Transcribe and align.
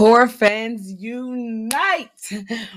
Horror 0.00 0.28
fans 0.28 0.90
unite! 0.94 2.32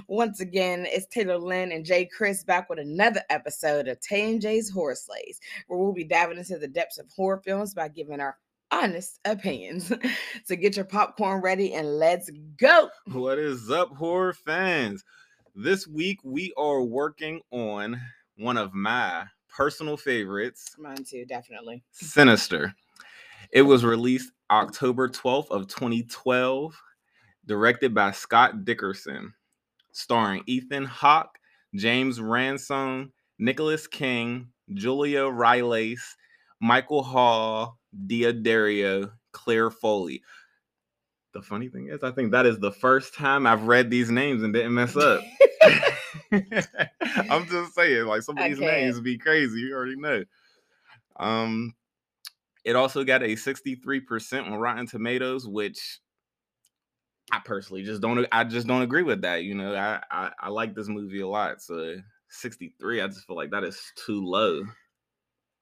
Once 0.10 0.42
again, 0.42 0.86
it's 0.90 1.06
Taylor 1.06 1.38
Lynn 1.38 1.72
and 1.72 1.86
Jay 1.86 2.04
Chris 2.06 2.44
back 2.44 2.70
with 2.70 2.80
another 2.80 3.22
episode 3.30 3.88
of 3.88 3.98
Tay 4.02 4.30
and 4.30 4.42
Jay's 4.42 4.70
Horror 4.70 4.96
Slays, 4.96 5.40
where 5.68 5.80
we'll 5.80 5.94
be 5.94 6.04
diving 6.04 6.38
into 6.38 6.58
the 6.58 6.68
depths 6.68 6.98
of 6.98 7.10
horror 7.16 7.42
films 7.42 7.74
by 7.74 7.88
giving 7.88 8.20
our 8.20 8.38
honest 8.72 9.22
opinions. 9.24 9.90
so 10.44 10.56
get 10.58 10.76
your 10.76 10.84
popcorn 10.84 11.40
ready 11.40 11.76
and 11.76 11.98
let's 11.98 12.30
go! 12.60 12.90
What 13.06 13.40
is 13.40 13.72
up, 13.72 13.96
horror 13.96 14.34
fans? 14.34 15.06
This 15.56 15.88
week 15.88 16.20
we 16.26 16.52
are 16.58 16.82
working 16.82 17.40
on 17.52 18.02
one 18.36 18.58
of 18.58 18.74
my 18.74 19.24
personal 19.48 19.96
favorites, 19.96 20.76
Mine 20.78 21.06
too, 21.10 21.24
definitely. 21.24 21.86
Sinister. 21.90 22.76
It 23.50 23.62
was 23.62 23.86
released 23.86 24.34
October 24.52 25.08
12th 25.08 25.52
of 25.52 25.70
2012 25.70 26.78
directed 27.46 27.94
by 27.94 28.12
Scott 28.12 28.64
Derrickson, 28.64 29.34
starring 29.92 30.44
Ethan 30.46 30.86
Hawke, 30.86 31.38
James 31.76 32.20
Ransone, 32.22 33.12
Nicholas 33.40 33.88
King, 33.88 34.48
Julia 34.74 35.26
Riles, 35.26 36.16
Michael 36.60 37.04
Hall, 37.04 37.78
D'Addario, 38.08 39.12
Clare 39.32 39.70
Foley. 39.70 40.22
The 41.34 41.42
funny 41.42 41.68
thing 41.68 41.90
is, 41.90 42.04
I 42.04 42.12
think 42.12 42.32
that 42.32 42.46
is 42.46 42.60
the 42.60 42.72
first 42.72 43.16
time 43.16 43.48
I've 43.48 43.64
read 43.64 43.90
these 43.90 44.12
names 44.12 44.44
and 44.44 44.54
didn't 44.54 44.74
mess 44.74 44.96
up. 44.96 45.22
I'm 46.32 47.48
just 47.48 47.74
saying, 47.74 48.06
like 48.06 48.22
some 48.22 48.38
of 48.38 48.44
these 48.44 48.60
names 48.60 49.00
be 49.02 49.18
crazy. 49.18 49.62
You 49.62 49.76
already 49.76 49.96
know. 49.96 50.24
Um, 51.18 51.74
it 52.64 52.76
also 52.76 53.04
got 53.04 53.24
a 53.24 53.36
63% 53.36 54.46
on 54.46 54.54
Rotten 54.54 54.88
Tomatoes, 54.88 55.48
which 55.48 56.00
I 57.32 57.40
personally 57.44 57.84
just 57.84 58.02
don't. 58.02 58.26
I 58.32 58.44
just 58.44 58.68
don't 58.68 58.82
agree 58.82 59.04
with 59.04 59.22
that. 59.22 59.44
You 59.44 59.56
know, 59.56 59.76
I 59.76 60.02
I, 60.12 60.32
I 60.40 60.50
like 60.50 60.76
this 60.76 60.88
movie 60.88 61.22
a 61.22 61.28
lot. 61.28 61.62
So 61.62 61.98
63, 62.30 63.02
I 63.02 63.08
just 63.08 63.26
feel 63.26 63.36
like 63.36 63.52
that 63.52 63.64
is 63.64 63.80
too 63.96 64.24
low. 64.24 64.64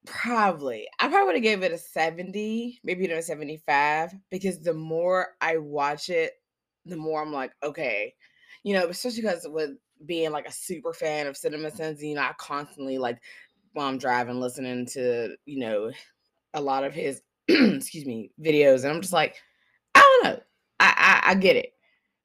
Probably. 0.06 0.88
I 1.00 1.08
probably 1.08 1.26
would 1.28 1.36
have 1.36 1.44
gave 1.44 1.64
it 1.64 1.72
a 1.72 1.78
70, 1.78 2.80
maybe 2.84 3.03
even 3.03 3.18
a 3.18 3.22
75, 3.22 4.14
because 4.31 4.59
the 4.59 4.73
more 4.73 5.36
I 5.42 5.58
watch 5.58 6.09
it, 6.09 6.34
the 6.86 6.98
more 6.98 7.22
I'm 7.22 7.31
like, 7.31 7.52
okay. 7.62 8.16
You 8.64 8.73
know, 8.73 8.88
especially 8.88 9.22
because 9.22 9.48
with 9.48 9.72
being 10.06 10.31
like 10.31 10.48
a 10.48 10.52
super 10.52 10.94
fan 10.94 11.28
of 11.28 11.38
Cinema 11.38 11.70
Sins, 11.72 12.03
you 12.03 12.16
know, 12.16 12.22
I 12.22 12.34
constantly 12.38 12.98
like 12.98 13.22
while 13.73 13.88
I'm 13.88 14.00
driving, 14.00 14.40
listening 14.40 14.88
to, 14.88 15.36
you 15.46 15.59
know, 15.59 15.92
a 16.53 16.62
lot 16.62 16.84
of 16.84 16.94
his 16.94 17.22
excuse 17.48 18.06
me, 18.06 18.31
videos. 18.42 18.84
And 18.84 18.94
I'm 18.94 19.02
just 19.02 19.14
like, 19.14 19.36
I 19.94 20.00
don't 20.23 20.34
know. 20.34 20.44
I 21.22 21.36
get 21.36 21.56
it. 21.56 21.74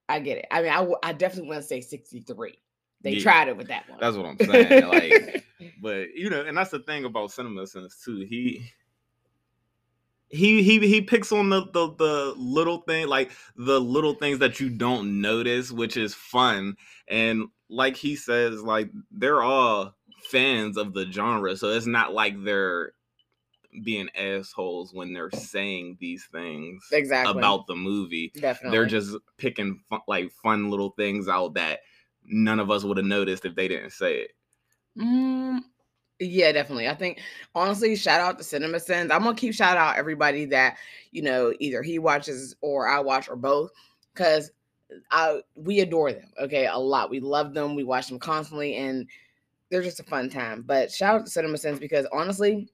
I 0.08 0.20
get 0.20 0.38
it. 0.38 0.46
I 0.50 0.62
mean, 0.62 0.70
I, 0.70 0.76
w- 0.76 0.96
I 1.02 1.12
definitely 1.12 1.50
want 1.50 1.62
to 1.62 1.66
say 1.66 1.80
63. 1.80 2.58
They 3.02 3.14
Yeah, 3.14 3.22
tried 3.22 3.48
it 3.48 3.56
with 3.56 3.68
that 3.68 3.88
one. 3.88 3.98
That's 4.00 4.16
what 4.16 4.26
I'm 4.26 4.38
saying. 4.38 4.88
like, 4.88 5.42
but 5.82 6.14
you 6.14 6.30
know, 6.30 6.42
and 6.42 6.56
that's 6.56 6.70
the 6.70 6.78
thing 6.80 7.04
about 7.04 7.32
Cinema 7.32 7.66
Sins 7.66 8.00
too. 8.04 8.26
He 8.28 8.70
he 10.28 10.62
he 10.62 10.78
he 10.80 11.00
picks 11.02 11.30
on 11.32 11.50
the, 11.50 11.62
the 11.72 11.94
the 11.94 12.34
little 12.36 12.78
thing, 12.82 13.06
like 13.06 13.30
the 13.56 13.80
little 13.80 14.14
things 14.14 14.38
that 14.40 14.60
you 14.60 14.70
don't 14.70 15.20
notice, 15.20 15.70
which 15.70 15.96
is 15.96 16.14
fun. 16.14 16.76
And 17.08 17.48
like 17.68 17.96
he 17.96 18.16
says, 18.16 18.62
like 18.62 18.90
they're 19.10 19.42
all 19.42 19.94
fans 20.30 20.76
of 20.76 20.94
the 20.94 21.06
genre, 21.10 21.56
so 21.56 21.70
it's 21.70 21.86
not 21.86 22.12
like 22.12 22.42
they're 22.42 22.92
being 23.84 24.08
assholes 24.16 24.92
when 24.92 25.12
they're 25.12 25.30
saying 25.30 25.96
these 26.00 26.24
things 26.26 26.86
exactly. 26.92 27.38
about 27.38 27.66
the 27.66 27.74
movie. 27.74 28.32
definitely. 28.34 28.76
They're 28.76 28.86
just 28.86 29.16
picking 29.36 29.80
fun, 29.88 30.00
like 30.08 30.30
fun 30.32 30.70
little 30.70 30.90
things 30.90 31.28
out 31.28 31.54
that 31.54 31.80
none 32.24 32.60
of 32.60 32.70
us 32.70 32.84
would 32.84 32.96
have 32.96 33.06
noticed 33.06 33.44
if 33.44 33.54
they 33.54 33.68
didn't 33.68 33.90
say 33.90 34.20
it. 34.20 34.30
Mm, 34.98 35.60
yeah, 36.18 36.52
definitely. 36.52 36.88
I 36.88 36.94
think 36.94 37.20
honestly, 37.54 37.94
shout 37.96 38.20
out 38.20 38.38
to 38.38 38.44
Cinema 38.44 38.80
Sins. 38.80 39.10
I'm 39.10 39.22
gonna 39.22 39.36
keep 39.36 39.54
shout 39.54 39.76
out 39.76 39.96
everybody 39.96 40.46
that 40.46 40.78
you 41.10 41.22
know 41.22 41.52
either 41.60 41.82
he 41.82 41.98
watches 41.98 42.56
or 42.62 42.88
I 42.88 43.00
watch 43.00 43.28
or 43.28 43.36
both, 43.36 43.70
because 44.14 44.50
I 45.10 45.42
we 45.54 45.80
adore 45.80 46.12
them. 46.12 46.30
Okay, 46.40 46.66
a 46.66 46.78
lot. 46.78 47.10
We 47.10 47.20
love 47.20 47.52
them. 47.52 47.74
We 47.74 47.84
watch 47.84 48.08
them 48.08 48.18
constantly, 48.18 48.76
and 48.76 49.06
they're 49.70 49.82
just 49.82 50.00
a 50.00 50.04
fun 50.04 50.30
time. 50.30 50.62
But 50.62 50.90
shout 50.90 51.16
out 51.16 51.24
to 51.26 51.30
Cinema 51.30 51.58
Sins 51.58 51.78
because 51.78 52.06
honestly, 52.12 52.68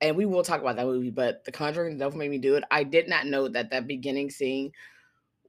and 0.00 0.16
we 0.16 0.26
will 0.26 0.42
talk 0.42 0.60
about 0.60 0.76
that 0.76 0.86
movie. 0.86 1.10
But 1.10 1.44
The 1.44 1.52
Conjuring, 1.52 1.98
don't 1.98 2.16
make 2.16 2.30
me 2.30 2.38
do 2.38 2.54
it. 2.56 2.64
I 2.70 2.84
did 2.84 3.08
not 3.08 3.26
know 3.26 3.48
that 3.48 3.70
that 3.70 3.86
beginning 3.86 4.30
scene 4.30 4.72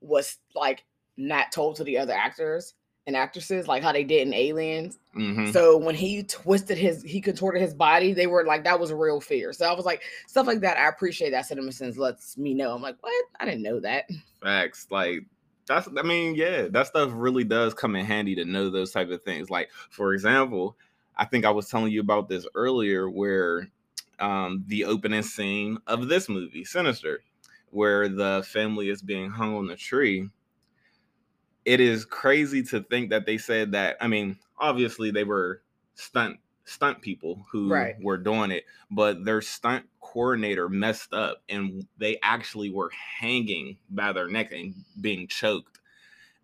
was 0.01 0.37
like 0.53 0.83
not 1.17 1.51
told 1.51 1.77
to 1.77 1.83
the 1.83 1.97
other 1.97 2.13
actors 2.13 2.73
and 3.07 3.15
actresses, 3.15 3.67
like 3.67 3.83
how 3.83 3.91
they 3.91 4.03
did 4.03 4.27
in 4.27 4.33
Aliens. 4.33 4.97
Mhm. 5.15 5.53
So 5.53 5.77
when 5.77 5.95
he 5.95 6.23
twisted 6.23 6.77
his, 6.77 7.03
he 7.03 7.21
contorted 7.21 7.61
his 7.61 7.73
body, 7.73 8.13
they 8.13 8.27
were 8.27 8.45
like, 8.45 8.63
that 8.63 8.79
was 8.79 8.89
a 8.89 8.95
real 8.95 9.21
fear. 9.21 9.53
So 9.53 9.65
I 9.65 9.73
was 9.73 9.85
like, 9.85 10.01
stuff 10.27 10.47
like 10.47 10.61
that. 10.61 10.77
I 10.77 10.87
appreciate 10.87 11.29
that 11.31 11.45
Cinema 11.45 11.71
Sins 11.71 11.97
lets 11.97 12.37
me 12.37 12.53
know. 12.53 12.73
I'm 12.73 12.81
like, 12.81 12.97
what? 13.01 13.25
I 13.39 13.45
didn't 13.45 13.61
know 13.61 13.79
that. 13.81 14.09
Facts. 14.41 14.87
Like 14.89 15.25
that's 15.67 15.87
I 15.97 16.01
mean, 16.01 16.35
yeah, 16.35 16.67
that 16.69 16.87
stuff 16.87 17.11
really 17.13 17.43
does 17.43 17.73
come 17.73 17.95
in 17.95 18.05
handy 18.05 18.35
to 18.35 18.45
know 18.45 18.69
those 18.69 18.91
type 18.91 19.09
of 19.09 19.23
things. 19.23 19.49
Like, 19.49 19.69
for 19.89 20.13
example, 20.13 20.77
I 21.15 21.25
think 21.25 21.45
I 21.45 21.51
was 21.51 21.69
telling 21.69 21.91
you 21.91 22.01
about 22.01 22.27
this 22.27 22.47
earlier 22.55 23.09
where 23.09 23.69
um 24.19 24.63
the 24.67 24.85
opening 24.85 25.23
scene 25.23 25.77
of 25.87 26.07
this 26.07 26.29
movie, 26.29 26.63
Sinister, 26.65 27.21
where 27.71 28.07
the 28.09 28.45
family 28.47 28.89
is 28.89 29.01
being 29.01 29.29
hung 29.31 29.55
on 29.55 29.67
the 29.67 29.75
tree. 29.75 30.29
It 31.65 31.79
is 31.79 32.05
crazy 32.05 32.61
to 32.63 32.81
think 32.83 33.09
that 33.09 33.25
they 33.25 33.37
said 33.37 33.71
that. 33.71 33.97
I 33.99 34.07
mean, 34.07 34.37
obviously 34.59 35.11
they 35.11 35.23
were 35.23 35.61
stunt 35.95 36.39
stunt 36.65 37.01
people 37.01 37.45
who 37.51 37.69
Right. 37.69 37.95
were 38.01 38.17
doing 38.17 38.51
it, 38.51 38.65
but 38.89 39.23
their 39.23 39.41
stunt 39.41 39.85
coordinator 40.01 40.67
messed 40.69 41.13
up 41.13 41.43
and 41.49 41.85
they 41.97 42.17
actually 42.23 42.71
were 42.71 42.89
hanging 43.19 43.77
by 43.89 44.11
their 44.13 44.27
neck 44.27 44.51
and 44.51 44.73
being 45.01 45.27
choked. 45.27 45.79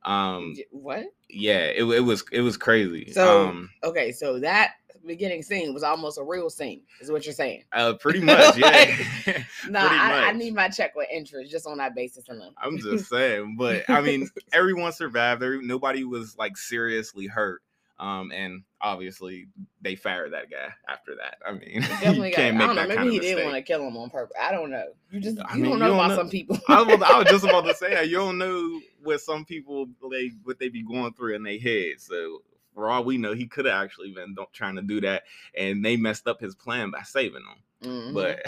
Um 0.03 0.55
What? 0.71 1.05
yeah, 1.29 1.65
it, 1.65 1.83
it 1.83 2.01
was 2.01 2.23
it 2.31 2.41
was 2.41 2.57
crazy. 2.57 3.11
So- 3.13 3.47
um 3.49 3.69
Okay, 3.83 4.11
so 4.11 4.39
that 4.39 4.73
beginning 5.05 5.43
scene 5.43 5.73
was 5.73 5.83
almost 5.83 6.17
a 6.17 6.23
real 6.23 6.49
scene, 6.49 6.81
is 6.99 7.11
what 7.11 7.25
you're 7.25 7.33
saying. 7.33 7.63
uh, 7.73 7.93
pretty 7.93 8.19
much, 8.23 8.57
yeah. 8.57 8.67
Like, 8.67 9.45
Nah, 9.69 9.87
Pretty 9.87 9.95
I, 10.03 10.29
I 10.29 10.31
need 10.33 10.53
my 10.55 10.69
check 10.69 10.95
with 10.95 11.07
interest 11.13 11.51
just 11.51 11.67
on 11.67 11.77
that 11.77 11.93
basis 11.95 12.27
alone. 12.29 12.53
I'm 12.57 12.77
just 12.79 13.09
saying, 13.09 13.55
but 13.57 13.89
I 13.89 14.01
mean, 14.01 14.29
everyone 14.53 14.91
survived. 14.91 15.43
Every, 15.43 15.65
nobody 15.65 16.03
was 16.03 16.37
like 16.37 16.57
seriously 16.57 17.27
hurt. 17.27 17.61
Um, 17.99 18.31
and 18.31 18.63
obviously 18.81 19.45
they 19.79 19.93
fired 19.95 20.33
that 20.33 20.49
guy 20.49 20.73
after 20.91 21.15
that. 21.17 21.35
I 21.47 21.51
mean, 21.51 21.81
Definitely 21.81 22.29
you 22.29 22.33
I 22.33 22.35
can't 22.35 22.57
make 22.57 22.65
don't 22.65 22.75
know. 22.75 22.81
that 22.81 22.87
Maybe 22.87 22.97
kind 22.97 23.07
of 23.09 23.13
he 23.13 23.19
didn't 23.19 23.43
want 23.43 23.55
to 23.57 23.61
kill 23.61 23.87
him 23.87 23.95
on 23.95 24.09
purpose. 24.09 24.35
I 24.41 24.51
don't 24.51 24.71
know. 24.71 24.85
You 25.11 25.19
just 25.19 25.37
I 25.45 25.53
you 25.55 25.61
mean, 25.61 25.69
don't 25.69 25.73
you 25.73 25.77
know 25.77 25.87
don't 25.89 25.95
about 25.97 26.07
know- 26.09 26.15
some 26.15 26.29
people. 26.31 26.57
I 26.67 26.81
was, 26.81 26.99
I 27.03 27.19
was 27.19 27.27
just 27.27 27.43
about 27.43 27.65
to 27.65 27.75
say 27.75 27.93
that 27.93 28.09
you 28.09 28.15
don't 28.15 28.39
know 28.39 28.81
what 29.03 29.21
some 29.21 29.45
people 29.45 29.85
they 30.09 30.31
what 30.43 30.57
they 30.57 30.69
be 30.69 30.81
going 30.81 31.13
through 31.13 31.35
in 31.35 31.43
their 31.43 31.59
head. 31.59 31.99
So 31.99 32.41
for 32.81 32.89
all 32.89 33.03
we 33.03 33.19
know, 33.19 33.33
he 33.35 33.45
could 33.45 33.65
have 33.65 33.79
actually 33.83 34.11
been 34.11 34.35
trying 34.53 34.75
to 34.75 34.81
do 34.81 34.99
that, 35.01 35.25
and 35.55 35.85
they 35.85 35.97
messed 35.97 36.27
up 36.27 36.41
his 36.41 36.55
plan 36.55 36.89
by 36.89 37.03
saving 37.03 37.43
him. 37.45 37.63
Mhm. 37.81 38.13
But 38.15 38.43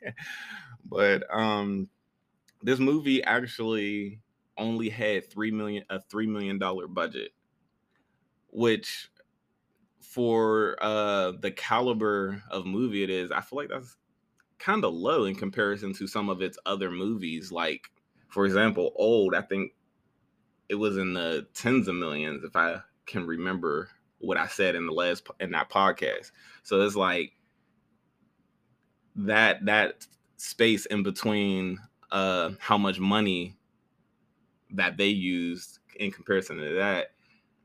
but 0.84 1.24
um, 1.34 1.90
this 2.62 2.80
movie 2.80 3.22
actually 3.24 4.20
only 4.58 4.88
had 4.88 5.30
three 5.30 5.50
million 5.50 5.84
a 5.90 6.00
three 6.00 6.26
million 6.26 6.58
dollar 6.58 6.88
budget, 6.88 7.32
which 8.48 9.10
for 10.00 10.76
uh 10.82 11.32
the 11.32 11.50
caliber 11.52 12.42
of 12.50 12.66
movie 12.66 13.02
it 13.02 13.10
is, 13.10 13.30
I 13.32 13.40
feel 13.42 13.58
like 13.58 13.68
that's 13.70 13.96
kind 14.58 14.84
of 14.84 14.94
low 14.94 15.24
in 15.24 15.36
comparison 15.36 15.94
to 15.94 16.06
some 16.06 16.28
of 16.30 16.42
its 16.42 16.58
other 16.66 16.90
movies. 16.90 17.52
Like, 17.52 17.90
for 18.28 18.46
example, 18.46 18.92
Old, 18.96 19.34
I 19.34 19.42
think 19.42 19.74
it 20.68 20.76
was 20.76 20.96
in 20.96 21.14
the 21.14 21.48
tens 21.54 21.88
of 21.88 21.96
millions, 21.96 22.44
if 22.44 22.56
I 22.56 22.82
can 23.10 23.26
remember 23.26 23.90
what 24.18 24.36
I 24.36 24.46
said 24.46 24.74
in 24.74 24.86
the 24.86 24.92
last 24.92 25.28
in 25.40 25.50
that 25.52 25.70
podcast. 25.70 26.32
So 26.62 26.80
it's 26.82 26.96
like 26.96 27.32
that 29.16 29.64
that 29.66 30.06
space 30.36 30.86
in 30.86 31.02
between 31.02 31.78
uh 32.10 32.50
how 32.58 32.78
much 32.78 32.98
money 32.98 33.56
that 34.70 34.96
they 34.96 35.08
used 35.08 35.78
in 35.96 36.10
comparison 36.10 36.56
to 36.56 36.74
that 36.74 37.08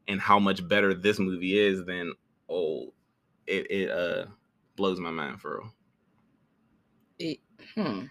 and 0.08 0.22
how 0.22 0.40
much 0.40 0.68
better 0.68 0.94
this 0.94 1.20
movie 1.20 1.58
is 1.58 1.86
than 1.86 2.14
old 2.50 2.94
it 3.48 3.70
it 3.72 3.92
uh 3.92 4.26
blows 4.76 5.00
my 5.00 5.12
mind 5.12 5.42
for 5.42 5.60
real. 5.60 5.74
It- 7.20 7.42
hmm. 7.76 8.06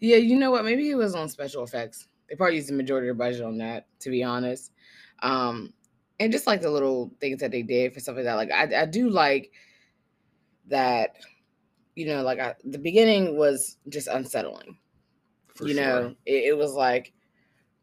Yeah, 0.00 0.16
you 0.16 0.38
know 0.38 0.50
what? 0.50 0.64
Maybe 0.64 0.90
it 0.90 0.96
was 0.96 1.14
on 1.14 1.28
special 1.28 1.64
effects. 1.64 2.08
They 2.28 2.36
probably 2.36 2.56
used 2.56 2.68
the 2.68 2.74
majority 2.74 3.08
of 3.08 3.16
their 3.18 3.26
budget 3.26 3.42
on 3.42 3.58
that, 3.58 3.88
to 4.00 4.10
be 4.10 4.22
honest. 4.22 4.72
Um, 5.20 5.74
and 6.22 6.32
just 6.32 6.46
like 6.46 6.60
the 6.62 6.70
little 6.70 7.10
things 7.20 7.40
that 7.40 7.50
they 7.50 7.62
did 7.62 7.92
for 7.92 8.00
stuff 8.00 8.16
like 8.16 8.24
that. 8.24 8.34
Like 8.34 8.50
I, 8.52 8.82
I 8.82 8.86
do 8.86 9.10
like 9.10 9.52
that. 10.68 11.16
You 11.96 12.06
know, 12.06 12.22
like 12.22 12.38
I, 12.38 12.54
the 12.64 12.78
beginning 12.78 13.36
was 13.36 13.76
just 13.88 14.08
unsettling. 14.08 14.78
For 15.54 15.68
you 15.68 15.74
sure. 15.74 15.84
know, 15.84 16.14
it, 16.24 16.44
it 16.50 16.56
was 16.56 16.72
like 16.74 17.12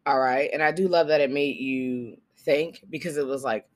All 0.06 0.20
right. 0.20 0.50
And 0.54 0.64
I 0.64 0.72
do 0.72 0.88
love 0.88 1.08
that 1.10 1.22
it 1.22 1.32
made 1.32 1.58
you 1.58 2.18
think 2.40 2.84
because 2.90 3.18
it 3.18 3.28
was 3.28 3.44
like, 3.44 3.68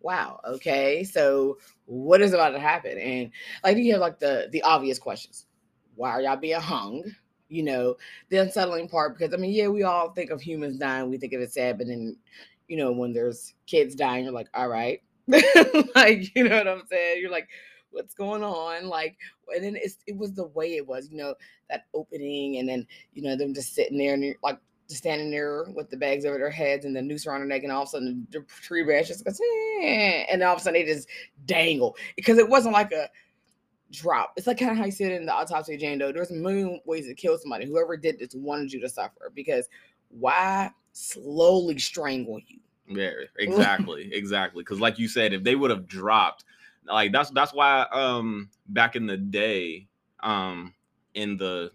wow, 0.00 0.40
okay, 0.46 1.04
so 1.04 1.58
what 1.86 2.20
is 2.20 2.32
about 2.32 2.50
to 2.50 2.60
happen? 2.60 2.98
And 2.98 3.30
like 3.64 3.76
you 3.76 3.92
have 3.92 4.00
like 4.00 4.18
the 4.18 4.48
the 4.52 4.62
obvious 4.62 4.98
questions. 4.98 5.46
Why 5.94 6.10
are 6.10 6.22
y'all 6.22 6.36
being 6.36 6.60
hung? 6.60 7.04
You 7.48 7.64
know, 7.64 7.96
the 8.30 8.38
unsettling 8.38 8.88
part 8.88 9.18
because 9.18 9.34
I 9.34 9.36
mean, 9.36 9.52
yeah, 9.52 9.68
we 9.68 9.82
all 9.82 10.10
think 10.12 10.30
of 10.30 10.40
humans 10.40 10.78
dying, 10.78 11.10
we 11.10 11.18
think 11.18 11.32
of 11.32 11.40
it 11.40 11.52
sad, 11.52 11.78
but 11.78 11.86
then 11.86 12.16
you 12.72 12.78
know, 12.78 12.90
when 12.90 13.12
there's 13.12 13.52
kids 13.66 13.94
dying, 13.94 14.24
you're 14.24 14.32
like, 14.32 14.48
all 14.54 14.68
right. 14.68 15.02
like, 15.94 16.34
you 16.34 16.48
know 16.48 16.56
what 16.56 16.66
I'm 16.66 16.86
saying? 16.90 17.20
You're 17.20 17.30
like, 17.30 17.50
what's 17.90 18.14
going 18.14 18.42
on? 18.42 18.88
Like, 18.88 19.18
and 19.54 19.62
then 19.62 19.76
it's, 19.76 19.98
it 20.06 20.16
was 20.16 20.32
the 20.32 20.46
way 20.46 20.76
it 20.76 20.86
was, 20.86 21.10
you 21.10 21.18
know, 21.18 21.34
that 21.68 21.84
opening, 21.92 22.56
and 22.56 22.66
then 22.66 22.86
you 23.12 23.20
know 23.22 23.36
them 23.36 23.52
just 23.52 23.74
sitting 23.74 23.98
there 23.98 24.14
and 24.14 24.24
you're 24.24 24.36
like 24.42 24.58
standing 24.86 25.30
there 25.30 25.66
with 25.74 25.90
the 25.90 25.98
bags 25.98 26.24
over 26.24 26.38
their 26.38 26.48
heads 26.48 26.86
and 26.86 26.96
the 26.96 27.02
noose 27.02 27.26
around 27.26 27.40
their 27.40 27.48
neck, 27.48 27.62
and 27.62 27.70
all 27.70 27.82
of 27.82 27.88
a 27.88 27.90
sudden 27.90 28.26
the 28.30 28.40
tree 28.62 28.84
branch 28.84 29.08
just 29.08 29.22
goes, 29.22 29.38
eh, 29.82 30.24
and 30.30 30.42
all 30.42 30.54
of 30.54 30.60
a 30.60 30.62
sudden 30.62 30.80
they 30.80 30.90
just 30.90 31.10
dangle 31.44 31.94
because 32.16 32.38
it 32.38 32.48
wasn't 32.48 32.72
like 32.72 32.90
a 32.92 33.06
drop. 33.90 34.32
It's 34.38 34.46
like 34.46 34.58
kind 34.58 34.70
of 34.70 34.78
how 34.78 34.86
you 34.86 34.92
said 34.92 35.12
in 35.12 35.26
the 35.26 35.34
autopsy 35.34 35.74
of 35.74 35.80
Jane 35.80 35.98
Doe. 35.98 36.10
There's 36.10 36.30
a 36.30 36.34
million 36.34 36.80
ways 36.86 37.06
to 37.06 37.14
kill 37.14 37.36
somebody. 37.36 37.66
Whoever 37.66 37.98
did 37.98 38.18
this 38.18 38.34
wanted 38.34 38.72
you 38.72 38.80
to 38.80 38.88
suffer 38.88 39.30
because 39.34 39.68
why 40.08 40.70
slowly 40.92 41.78
strangle 41.78 42.38
you? 42.46 42.60
Yeah, 42.86 43.10
exactly, 43.38 44.10
exactly. 44.12 44.62
Because 44.62 44.80
like 44.80 44.98
you 44.98 45.08
said, 45.08 45.32
if 45.32 45.44
they 45.44 45.54
would 45.54 45.70
have 45.70 45.86
dropped, 45.86 46.44
like 46.86 47.12
that's 47.12 47.30
that's 47.30 47.52
why 47.52 47.86
um 47.92 48.50
back 48.68 48.96
in 48.96 49.06
the 49.06 49.16
day, 49.16 49.88
um 50.20 50.74
in 51.14 51.36
the 51.36 51.72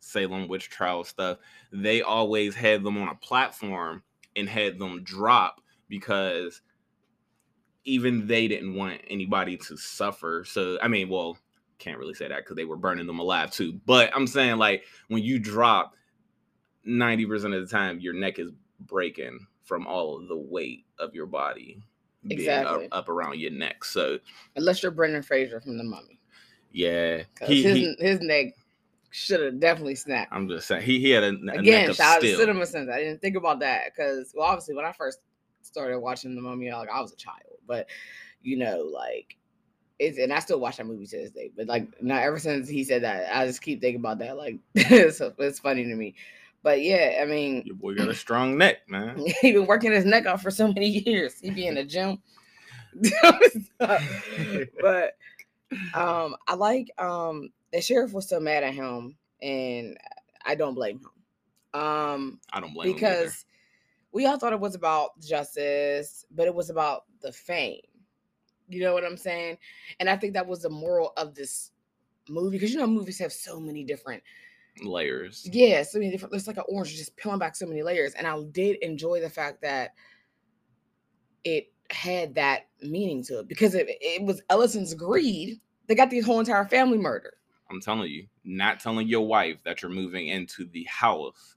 Salem 0.00 0.48
witch 0.48 0.70
trial 0.70 1.04
stuff, 1.04 1.38
they 1.72 2.02
always 2.02 2.54
had 2.54 2.82
them 2.82 2.96
on 2.98 3.08
a 3.08 3.14
platform 3.16 4.02
and 4.36 4.48
had 4.48 4.78
them 4.78 5.02
drop 5.02 5.60
because 5.88 6.62
even 7.84 8.26
they 8.26 8.48
didn't 8.48 8.74
want 8.74 9.00
anybody 9.08 9.56
to 9.56 9.76
suffer. 9.76 10.44
So 10.46 10.78
I 10.82 10.88
mean, 10.88 11.08
well, 11.08 11.38
can't 11.78 11.98
really 11.98 12.14
say 12.14 12.28
that 12.28 12.38
because 12.38 12.56
they 12.56 12.64
were 12.64 12.76
burning 12.76 13.06
them 13.06 13.18
alive 13.18 13.50
too. 13.50 13.80
But 13.86 14.10
I'm 14.14 14.26
saying 14.26 14.56
like 14.56 14.84
when 15.08 15.22
you 15.22 15.38
drop, 15.38 15.94
90% 16.86 17.54
of 17.54 17.68
the 17.68 17.70
time 17.70 18.00
your 18.00 18.14
neck 18.14 18.38
is 18.38 18.50
breaking 18.80 19.46
from 19.68 19.86
all 19.86 20.16
of 20.16 20.28
the 20.28 20.36
weight 20.36 20.86
of 20.98 21.14
your 21.14 21.26
body 21.26 21.82
exactly. 22.28 22.78
being 22.78 22.92
up, 22.92 22.98
up 23.00 23.08
around 23.08 23.38
your 23.38 23.50
neck. 23.50 23.84
So 23.84 24.18
unless 24.56 24.82
you're 24.82 24.90
Brendan 24.90 25.22
Fraser 25.22 25.60
from 25.60 25.76
the 25.76 25.84
mummy. 25.84 26.18
Yeah. 26.72 27.22
He, 27.46 27.62
his, 27.62 27.76
he, 27.76 27.96
his 27.98 28.20
neck 28.20 28.54
should 29.10 29.40
have 29.40 29.60
definitely 29.60 29.94
snapped. 29.94 30.32
I'm 30.32 30.48
just 30.48 30.66
saying 30.66 30.82
he, 30.82 30.98
he 30.98 31.10
had 31.10 31.22
a, 31.22 31.28
a 31.28 31.58
again 31.58 31.92
shout 31.94 32.16
out 32.16 32.22
to 32.22 32.36
cinema 32.36 32.64
sins. 32.66 32.88
I 32.92 32.98
didn't 32.98 33.20
think 33.20 33.36
about 33.36 33.60
that 33.60 33.92
because 33.94 34.32
well 34.34 34.46
obviously 34.46 34.74
when 34.74 34.86
I 34.86 34.92
first 34.92 35.20
started 35.62 36.00
watching 36.00 36.34
the 36.34 36.42
mummy 36.42 36.70
like 36.72 36.88
I 36.90 37.00
was 37.00 37.12
a 37.12 37.16
child, 37.16 37.58
but 37.66 37.86
you 38.42 38.56
know 38.56 38.90
like 38.92 39.36
it's 39.98 40.18
and 40.18 40.32
I 40.32 40.38
still 40.38 40.60
watch 40.60 40.76
that 40.78 40.86
movie 40.86 41.06
to 41.06 41.16
this 41.16 41.30
day. 41.30 41.50
But 41.56 41.66
like 41.66 41.86
now 42.02 42.18
ever 42.18 42.38
since 42.38 42.68
he 42.68 42.84
said 42.84 43.02
that, 43.02 43.34
I 43.34 43.46
just 43.46 43.62
keep 43.62 43.80
thinking 43.80 44.00
about 44.00 44.18
that. 44.18 44.36
Like 44.36 44.58
so 45.12 45.32
it's 45.38 45.58
funny 45.58 45.84
to 45.84 45.94
me. 45.94 46.14
But 46.68 46.82
yeah, 46.82 47.20
I 47.22 47.24
mean, 47.24 47.62
your 47.64 47.76
boy 47.76 47.94
got 47.94 48.10
a 48.10 48.14
strong 48.14 48.58
neck, 48.58 48.86
man. 48.90 49.24
he 49.40 49.52
been 49.52 49.64
working 49.64 49.90
his 49.90 50.04
neck 50.04 50.26
off 50.26 50.42
for 50.42 50.50
so 50.50 50.70
many 50.70 50.86
years. 50.86 51.40
He 51.40 51.48
be 51.48 51.66
in 51.66 51.76
the 51.76 51.82
gym. 51.82 52.18
but 53.80 55.14
um, 55.94 56.36
I 56.46 56.54
like 56.56 56.90
um 57.00 57.48
the 57.72 57.80
sheriff 57.80 58.12
was 58.12 58.28
so 58.28 58.38
mad 58.38 58.64
at 58.64 58.74
him, 58.74 59.16
and 59.40 59.96
I 60.44 60.56
don't 60.56 60.74
blame 60.74 60.98
him. 60.98 61.80
Um, 61.80 62.38
I 62.52 62.60
don't 62.60 62.74
blame 62.74 62.92
because 62.92 63.46
we 64.12 64.26
all 64.26 64.38
thought 64.38 64.52
it 64.52 64.60
was 64.60 64.74
about 64.74 65.18
justice, 65.22 66.26
but 66.30 66.46
it 66.46 66.54
was 66.54 66.68
about 66.68 67.04
the 67.22 67.32
fame. 67.32 67.80
You 68.68 68.82
know 68.82 68.92
what 68.92 69.06
I'm 69.06 69.16
saying? 69.16 69.56
And 70.00 70.10
I 70.10 70.16
think 70.16 70.34
that 70.34 70.46
was 70.46 70.60
the 70.60 70.68
moral 70.68 71.14
of 71.16 71.34
this 71.34 71.70
movie 72.28 72.58
because 72.58 72.74
you 72.74 72.78
know 72.78 72.86
movies 72.86 73.20
have 73.20 73.32
so 73.32 73.58
many 73.58 73.84
different 73.84 74.22
layers. 74.82 75.48
Yeah, 75.52 75.82
so 75.82 75.98
many 75.98 76.10
different. 76.10 76.34
It's 76.34 76.46
like 76.46 76.56
an 76.56 76.64
orange, 76.68 76.96
just 76.96 77.16
peeling 77.16 77.38
back 77.38 77.56
so 77.56 77.66
many 77.66 77.82
layers. 77.82 78.14
And 78.14 78.26
I 78.26 78.42
did 78.52 78.76
enjoy 78.76 79.20
the 79.20 79.30
fact 79.30 79.62
that 79.62 79.94
it 81.44 81.72
had 81.90 82.34
that 82.34 82.68
meaning 82.82 83.22
to 83.24 83.40
it 83.40 83.48
because 83.48 83.74
it, 83.74 83.86
it 83.88 84.22
was 84.22 84.42
Ellison's 84.50 84.94
greed. 84.94 85.60
They 85.86 85.94
got 85.94 86.10
the 86.10 86.20
whole 86.20 86.40
entire 86.40 86.66
family 86.66 86.98
murdered. 86.98 87.34
I'm 87.70 87.80
telling 87.80 88.10
you, 88.10 88.26
not 88.44 88.80
telling 88.80 89.08
your 89.08 89.26
wife 89.26 89.62
that 89.64 89.82
you're 89.82 89.90
moving 89.90 90.28
into 90.28 90.66
the 90.66 90.84
house 90.84 91.56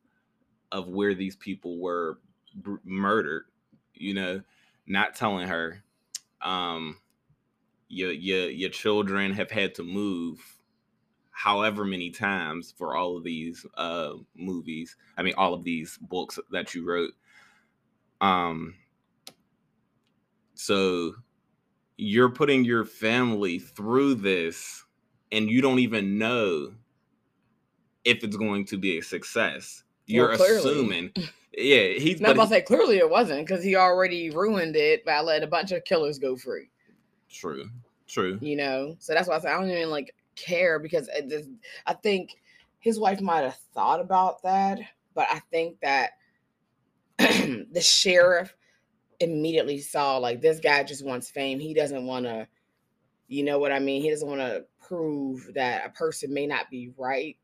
of 0.71 0.87
where 0.87 1.13
these 1.13 1.35
people 1.35 1.79
were 1.79 2.19
b- 2.63 2.77
murdered. 2.83 3.45
You 3.93 4.13
know, 4.13 4.41
not 4.87 5.15
telling 5.15 5.47
her, 5.47 5.83
um, 6.41 6.97
your 7.87 8.11
your 8.11 8.49
your 8.49 8.69
children 8.69 9.33
have 9.33 9.51
had 9.51 9.75
to 9.75 9.83
move 9.83 10.60
however 11.31 11.85
many 11.85 12.09
times 12.09 12.73
for 12.77 12.95
all 12.95 13.17
of 13.17 13.23
these 13.23 13.65
uh 13.75 14.13
movies 14.35 14.95
i 15.17 15.23
mean 15.23 15.33
all 15.37 15.53
of 15.53 15.63
these 15.63 15.97
books 16.01 16.37
that 16.51 16.75
you 16.75 16.85
wrote 16.85 17.13
um 18.21 18.75
so 20.53 21.15
you're 21.97 22.29
putting 22.29 22.65
your 22.65 22.85
family 22.85 23.59
through 23.59 24.15
this 24.15 24.83
and 25.31 25.49
you 25.49 25.61
don't 25.61 25.79
even 25.79 26.17
know 26.17 26.73
if 28.03 28.23
it's 28.23 28.35
going 28.35 28.65
to 28.65 28.77
be 28.77 28.97
a 28.97 29.03
success. 29.03 29.83
You're 30.07 30.29
well, 30.29 30.41
assuming 30.41 31.11
yeah 31.57 31.89
he's 31.89 32.19
not 32.21 32.31
about 32.31 32.45
to 32.45 32.49
say 32.49 32.61
clearly 32.61 32.97
it 32.97 33.09
wasn't 33.09 33.45
because 33.45 33.63
he 33.63 33.75
already 33.75 34.29
ruined 34.29 34.75
it 34.75 35.05
by 35.05 35.19
letting 35.19 35.43
a 35.43 35.47
bunch 35.47 35.71
of 35.71 35.83
killers 35.83 36.17
go 36.17 36.35
free. 36.35 36.69
True 37.29 37.69
true. 38.07 38.37
You 38.41 38.57
know? 38.57 38.95
So 38.99 39.13
that's 39.13 39.27
why 39.27 39.35
i 39.35 39.39
said 39.39 39.53
i 39.53 39.59
don't 39.59 39.69
even 39.69 39.89
like 39.89 40.13
care 40.35 40.79
because 40.79 41.09
I 41.85 41.93
think 41.93 42.37
his 42.79 42.99
wife 42.99 43.21
might 43.21 43.41
have 43.43 43.57
thought 43.73 43.99
about 43.99 44.41
that, 44.43 44.79
but 45.13 45.27
I 45.29 45.39
think 45.51 45.79
that 45.81 46.11
the 47.17 47.81
sheriff 47.81 48.55
immediately 49.19 49.79
saw 49.79 50.17
like 50.17 50.41
this 50.41 50.59
guy 50.59 50.83
just 50.83 51.05
wants 51.05 51.29
fame. 51.29 51.59
He 51.59 51.73
doesn't 51.73 52.05
want 52.05 52.25
to, 52.25 52.47
you 53.27 53.43
know 53.43 53.59
what 53.59 53.71
I 53.71 53.79
mean? 53.79 54.01
He 54.01 54.09
doesn't 54.09 54.27
want 54.27 54.41
to 54.41 54.65
prove 54.81 55.51
that 55.53 55.85
a 55.85 55.89
person 55.89 56.33
may 56.33 56.47
not 56.47 56.69
be 56.69 56.91
right. 56.97 57.37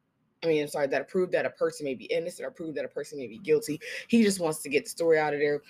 I 0.43 0.47
mean, 0.47 0.61
I'm 0.61 0.67
sorry, 0.67 0.87
that 0.87 1.07
prove 1.07 1.31
that 1.31 1.45
a 1.45 1.51
person 1.51 1.85
may 1.85 1.95
be 1.95 2.05
innocent 2.05 2.47
or 2.47 2.51
prove 2.51 2.75
that 2.75 2.85
a 2.85 2.89
person 2.89 3.17
may 3.17 3.27
be 3.27 3.37
guilty. 3.39 3.79
He 4.07 4.23
just 4.23 4.39
wants 4.39 4.61
to 4.63 4.69
get 4.69 4.85
the 4.85 4.89
story 4.89 5.19
out 5.19 5.33
of 5.33 5.39
there, 5.39 5.61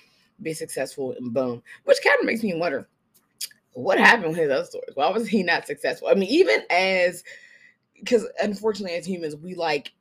be 0.42 0.54
successful, 0.54 1.14
and 1.18 1.34
boom. 1.34 1.62
Which 1.84 2.00
kind 2.04 2.20
of 2.20 2.26
makes 2.26 2.44
me 2.44 2.56
wonder 2.56 2.88
what 3.78 4.00
happened 4.00 4.30
with 4.30 4.38
his 4.38 4.50
other 4.50 4.66
stories? 4.66 4.96
Why 4.96 5.10
was 5.10 5.28
he 5.28 5.44
not 5.44 5.68
successful? 5.68 6.08
I 6.08 6.16
mean, 6.16 6.30
even 6.30 6.62
as 6.72 7.24
because 7.96 8.28
unfortunately, 8.42 8.98
as 8.98 9.06
humans, 9.06 9.36
we 9.36 9.56
like 9.56 9.92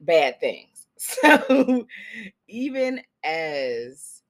bad 0.00 0.40
things. 0.40 0.68
So 0.98 1.86
even 2.48 3.02
as 3.22 4.22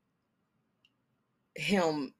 him 1.55 2.13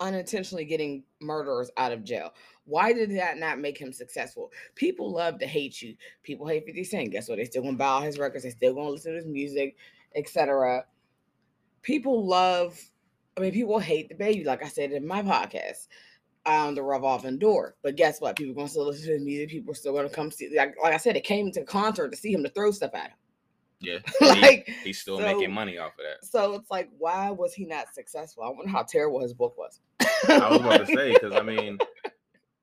unintentionally 0.00 0.64
getting 0.64 1.04
murderers 1.20 1.70
out 1.76 1.92
of 1.92 2.02
jail. 2.04 2.32
Why 2.64 2.92
did 2.92 3.16
that 3.16 3.38
not 3.38 3.60
make 3.60 3.78
him 3.78 3.92
successful? 3.92 4.50
People 4.74 5.12
love 5.12 5.38
to 5.38 5.46
hate 5.46 5.80
you. 5.80 5.94
People 6.24 6.48
hate 6.48 6.66
50 6.66 6.84
Cent. 6.84 7.10
Guess 7.12 7.28
what? 7.28 7.38
They 7.38 7.44
still 7.44 7.62
gonna 7.62 7.76
buy 7.76 7.86
all 7.86 8.02
his 8.02 8.18
records, 8.18 8.42
they 8.44 8.50
still 8.50 8.74
gonna 8.74 8.90
listen 8.90 9.12
to 9.12 9.18
his 9.18 9.26
music, 9.26 9.76
etc. 10.16 10.84
People 11.82 12.26
love 12.26 12.80
I 13.36 13.40
mean, 13.40 13.52
people 13.52 13.78
hate 13.78 14.10
DaBaby, 14.10 14.46
like 14.46 14.64
I 14.64 14.68
said 14.68 14.92
in 14.92 15.06
my 15.06 15.22
podcast, 15.22 15.88
um, 16.46 16.74
the 16.74 16.82
revolving 16.82 17.38
door. 17.38 17.74
But 17.82 17.96
guess 17.96 18.20
what? 18.20 18.36
People 18.36 18.52
are 18.52 18.56
gonna 18.56 18.68
still 18.68 18.86
listen 18.86 19.06
to 19.06 19.12
his 19.14 19.22
music. 19.22 19.48
People 19.48 19.72
are 19.72 19.76
still 19.76 19.94
gonna 19.94 20.08
come 20.08 20.30
see. 20.30 20.54
Like, 20.56 20.74
like 20.82 20.94
I 20.94 20.98
said, 20.98 21.16
it 21.16 21.24
came 21.24 21.50
to 21.52 21.60
the 21.60 21.66
concert 21.66 22.10
to 22.10 22.16
see 22.16 22.32
him 22.32 22.42
to 22.44 22.50
throw 22.50 22.70
stuff 22.70 22.94
at 22.94 23.10
him. 23.10 23.16
Yeah, 23.80 23.98
like 24.20 24.66
he, 24.66 24.72
he's 24.84 25.00
still 25.00 25.18
so, 25.18 25.24
making 25.24 25.52
money 25.52 25.78
off 25.78 25.92
of 25.98 26.04
that. 26.04 26.26
So 26.26 26.54
it's 26.54 26.70
like, 26.70 26.90
why 26.98 27.30
was 27.30 27.54
he 27.54 27.64
not 27.64 27.92
successful? 27.92 28.44
I 28.44 28.50
wonder 28.50 28.70
how 28.70 28.82
terrible 28.82 29.20
his 29.20 29.34
book 29.34 29.56
was. 29.58 29.80
I 30.28 30.48
was 30.50 30.60
about 30.60 30.86
to 30.86 30.94
say 30.94 31.12
because 31.12 31.34
I 31.34 31.42
mean, 31.42 31.78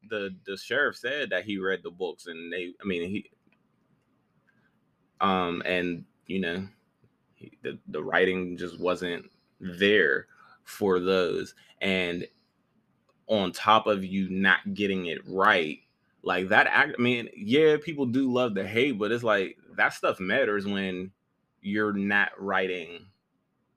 the 0.09 0.35
the 0.45 0.57
sheriff 0.57 0.95
said 0.95 1.29
that 1.31 1.43
he 1.43 1.57
read 1.57 1.81
the 1.83 1.91
books 1.91 2.27
and 2.27 2.51
they, 2.51 2.73
I 2.81 2.87
mean, 2.87 3.09
he, 3.09 3.29
um, 5.19 5.61
and 5.65 6.05
you 6.27 6.39
know, 6.39 6.67
he, 7.35 7.51
the 7.61 7.77
the 7.89 8.01
writing 8.01 8.57
just 8.57 8.79
wasn't 8.79 9.29
there 9.59 10.27
for 10.71 10.99
those. 10.99 11.53
And 11.81 12.25
on 13.27 13.51
top 13.51 13.87
of 13.87 14.03
you 14.03 14.29
not 14.29 14.73
getting 14.73 15.07
it 15.07 15.19
right, 15.27 15.79
like 16.23 16.49
that 16.49 16.67
act, 16.67 16.95
I 16.97 17.01
mean, 17.01 17.29
yeah, 17.35 17.77
people 17.83 18.05
do 18.05 18.31
love 18.31 18.53
the 18.53 18.67
hate, 18.67 18.97
but 18.97 19.11
it's 19.11 19.23
like 19.23 19.57
that 19.75 19.93
stuff 19.93 20.19
matters 20.19 20.65
when 20.65 21.11
you're 21.61 21.93
not 21.93 22.29
writing 22.37 23.05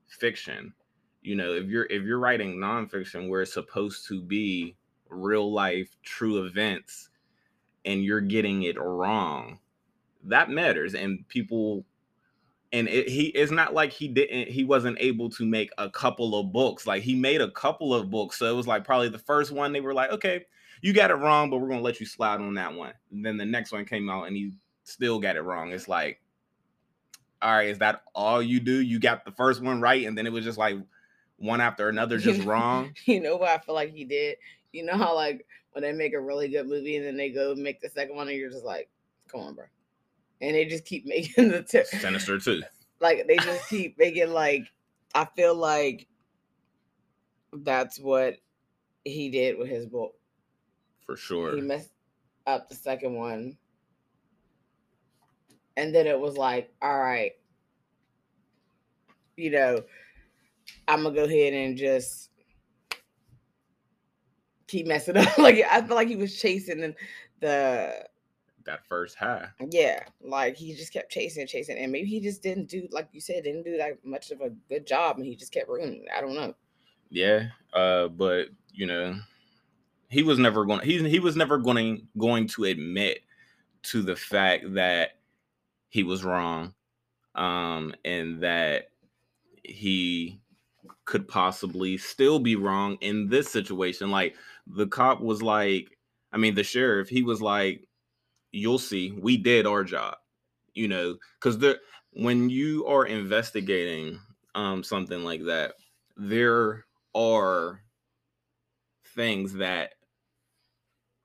fiction. 0.07 0.73
You 1.21 1.35
know, 1.35 1.53
if 1.53 1.65
you're 1.65 1.85
if 1.85 2.03
you're 2.03 2.19
writing 2.19 2.57
nonfiction 2.57 3.29
where 3.29 3.41
it's 3.41 3.53
supposed 3.53 4.07
to 4.07 4.21
be 4.21 4.75
real 5.09 5.51
life, 5.51 5.95
true 6.03 6.45
events, 6.45 7.09
and 7.83 8.03
you're 8.03 8.21
getting 8.21 8.63
it 8.63 8.79
wrong, 8.79 9.59
that 10.23 10.49
matters. 10.49 10.93
And 10.93 11.27
people 11.27 11.85
and 12.75 12.87
it, 12.89 13.07
he 13.07 13.27
it's 13.27 13.51
not 13.51 13.73
like 13.73 13.91
he 13.91 14.07
didn't 14.07 14.49
he 14.49 14.63
wasn't 14.63 14.97
able 14.99 15.29
to 15.29 15.45
make 15.45 15.71
a 15.77 15.89
couple 15.89 16.37
of 16.37 16.51
books 16.51 16.85
like 16.85 17.01
he 17.01 17.15
made 17.15 17.41
a 17.41 17.49
couple 17.51 17.93
of 17.93 18.09
books 18.09 18.37
so 18.37 18.45
it 18.45 18.55
was 18.55 18.67
like 18.67 18.83
probably 18.83 19.09
the 19.09 19.17
first 19.17 19.51
one 19.51 19.71
they 19.71 19.81
were 19.81 19.93
like 19.93 20.11
okay 20.11 20.45
you 20.81 20.93
got 20.93 21.11
it 21.11 21.15
wrong 21.15 21.49
but 21.49 21.57
we're 21.57 21.69
gonna 21.69 21.81
let 21.81 21.99
you 21.99 22.05
slide 22.05 22.39
on 22.41 22.53
that 22.55 22.73
one. 22.73 22.93
And 23.11 23.25
then 23.25 23.37
the 23.37 23.45
next 23.45 23.71
one 23.71 23.85
came 23.85 24.09
out 24.09 24.27
and 24.27 24.35
he 24.35 24.51
still 24.83 25.19
got 25.19 25.35
it 25.35 25.41
wrong. 25.41 25.71
It's 25.71 25.87
like 25.87 26.21
all 27.41 27.53
right 27.53 27.69
is 27.69 27.79
that 27.79 28.03
all 28.13 28.41
you 28.41 28.59
do? 28.59 28.81
You 28.81 28.99
got 28.99 29.25
the 29.25 29.31
first 29.31 29.61
one 29.61 29.81
right 29.81 30.05
and 30.05 30.17
then 30.17 30.27
it 30.27 30.33
was 30.33 30.43
just 30.43 30.57
like 30.57 30.77
one 31.37 31.61
after 31.61 31.89
another 31.89 32.17
just 32.17 32.43
wrong? 32.45 32.93
You 33.05 33.19
know 33.19 33.37
what 33.37 33.49
i 33.49 33.57
feel 33.57 33.75
like 33.75 33.93
he 33.93 34.05
did? 34.05 34.37
You 34.71 34.85
know 34.85 34.97
how 34.97 35.15
like 35.15 35.45
when 35.71 35.81
they 35.81 35.91
make 35.91 36.13
a 36.13 36.19
really 36.19 36.49
good 36.49 36.67
movie 36.67 36.97
and 36.97 37.05
then 37.05 37.17
they 37.17 37.29
go 37.29 37.55
make 37.55 37.81
the 37.81 37.89
second 37.89 38.15
one 38.15 38.27
and 38.27 38.37
you're 38.37 38.51
just 38.51 38.65
like 38.65 38.89
come 39.27 39.41
on 39.41 39.55
bro 39.55 39.65
and 40.41 40.55
they 40.55 40.65
just 40.65 40.85
keep 40.85 41.05
making 41.05 41.49
the 41.49 41.63
tip. 41.63 41.87
Sinister 41.87 42.39
too. 42.39 42.61
Like 42.99 43.27
they 43.27 43.37
just 43.41 43.69
keep 43.69 43.97
making 43.97 44.31
like 44.31 44.63
I 45.13 45.25
feel 45.35 45.55
like 45.55 46.07
that's 47.53 47.99
what 47.99 48.35
he 49.03 49.29
did 49.29 49.57
with 49.57 49.69
his 49.69 49.85
book. 49.85 50.13
For 51.05 51.15
sure. 51.15 51.55
He 51.55 51.61
messed 51.61 51.91
up 52.47 52.67
the 52.69 52.75
second 52.75 53.13
one. 53.13 53.57
And 55.77 55.93
then 55.93 56.07
it 56.07 56.19
was 56.19 56.37
like, 56.37 56.73
all 56.81 56.97
right, 56.97 57.33
you 59.35 59.51
know, 59.51 59.83
I'm 60.87 61.03
gonna 61.03 61.15
go 61.15 61.25
ahead 61.25 61.53
and 61.53 61.77
just 61.77 62.29
keep 64.67 64.87
messing 64.87 65.17
up. 65.17 65.37
like 65.37 65.63
I 65.69 65.81
feel 65.81 65.95
like 65.95 66.07
he 66.07 66.15
was 66.15 66.39
chasing 66.39 66.95
the 67.41 68.05
that 68.65 68.85
first 68.87 69.15
high. 69.15 69.47
Yeah, 69.69 70.03
like 70.21 70.55
he 70.55 70.73
just 70.73 70.93
kept 70.93 71.11
chasing, 71.11 71.41
and 71.41 71.49
chasing, 71.49 71.77
and 71.77 71.91
maybe 71.91 72.07
he 72.07 72.19
just 72.19 72.43
didn't 72.43 72.69
do, 72.69 72.87
like 72.91 73.09
you 73.11 73.21
said, 73.21 73.43
didn't 73.43 73.63
do 73.63 73.77
that 73.77 74.03
much 74.03 74.31
of 74.31 74.41
a 74.41 74.49
good 74.69 74.85
job, 74.85 75.17
and 75.17 75.25
he 75.25 75.35
just 75.35 75.53
kept 75.53 75.69
ruining. 75.69 76.05
I 76.15 76.21
don't 76.21 76.35
know. 76.35 76.53
Yeah, 77.09 77.47
uh, 77.73 78.07
but 78.07 78.47
you 78.71 78.87
know, 78.87 79.15
he 80.09 80.23
was 80.23 80.39
never 80.39 80.65
going. 80.65 80.81
He 80.81 81.07
he 81.07 81.19
was 81.19 81.35
never 81.35 81.57
going 81.57 82.07
going 82.17 82.47
to 82.49 82.65
admit 82.65 83.19
to 83.83 84.01
the 84.01 84.15
fact 84.15 84.73
that 84.73 85.17
he 85.89 86.03
was 86.03 86.23
wrong, 86.23 86.73
um, 87.35 87.93
and 88.03 88.41
that 88.41 88.89
he 89.63 90.41
could 91.05 91.27
possibly 91.27 91.97
still 91.97 92.39
be 92.39 92.55
wrong 92.55 92.97
in 93.01 93.29
this 93.29 93.49
situation. 93.49 94.09
Like 94.11 94.35
the 94.67 94.87
cop 94.87 95.21
was 95.21 95.41
like, 95.41 95.97
I 96.33 96.37
mean, 96.37 96.55
the 96.55 96.63
sheriff, 96.63 97.09
he 97.09 97.23
was 97.23 97.41
like, 97.41 97.87
you'll 98.55 98.79
see 98.79 99.11
we 99.11 99.37
did 99.37 99.67
our 99.67 99.83
job 99.83 100.15
you 100.73 100.87
know 100.87 101.17
because 101.39 101.57
the 101.59 101.77
when 102.11 102.49
you 102.49 102.85
are 102.85 103.05
investigating 103.05 104.19
um 104.55 104.83
something 104.83 105.23
like 105.23 105.43
that 105.43 105.73
there 106.15 106.85
are 107.13 107.81
things 109.15 109.53
that 109.53 109.91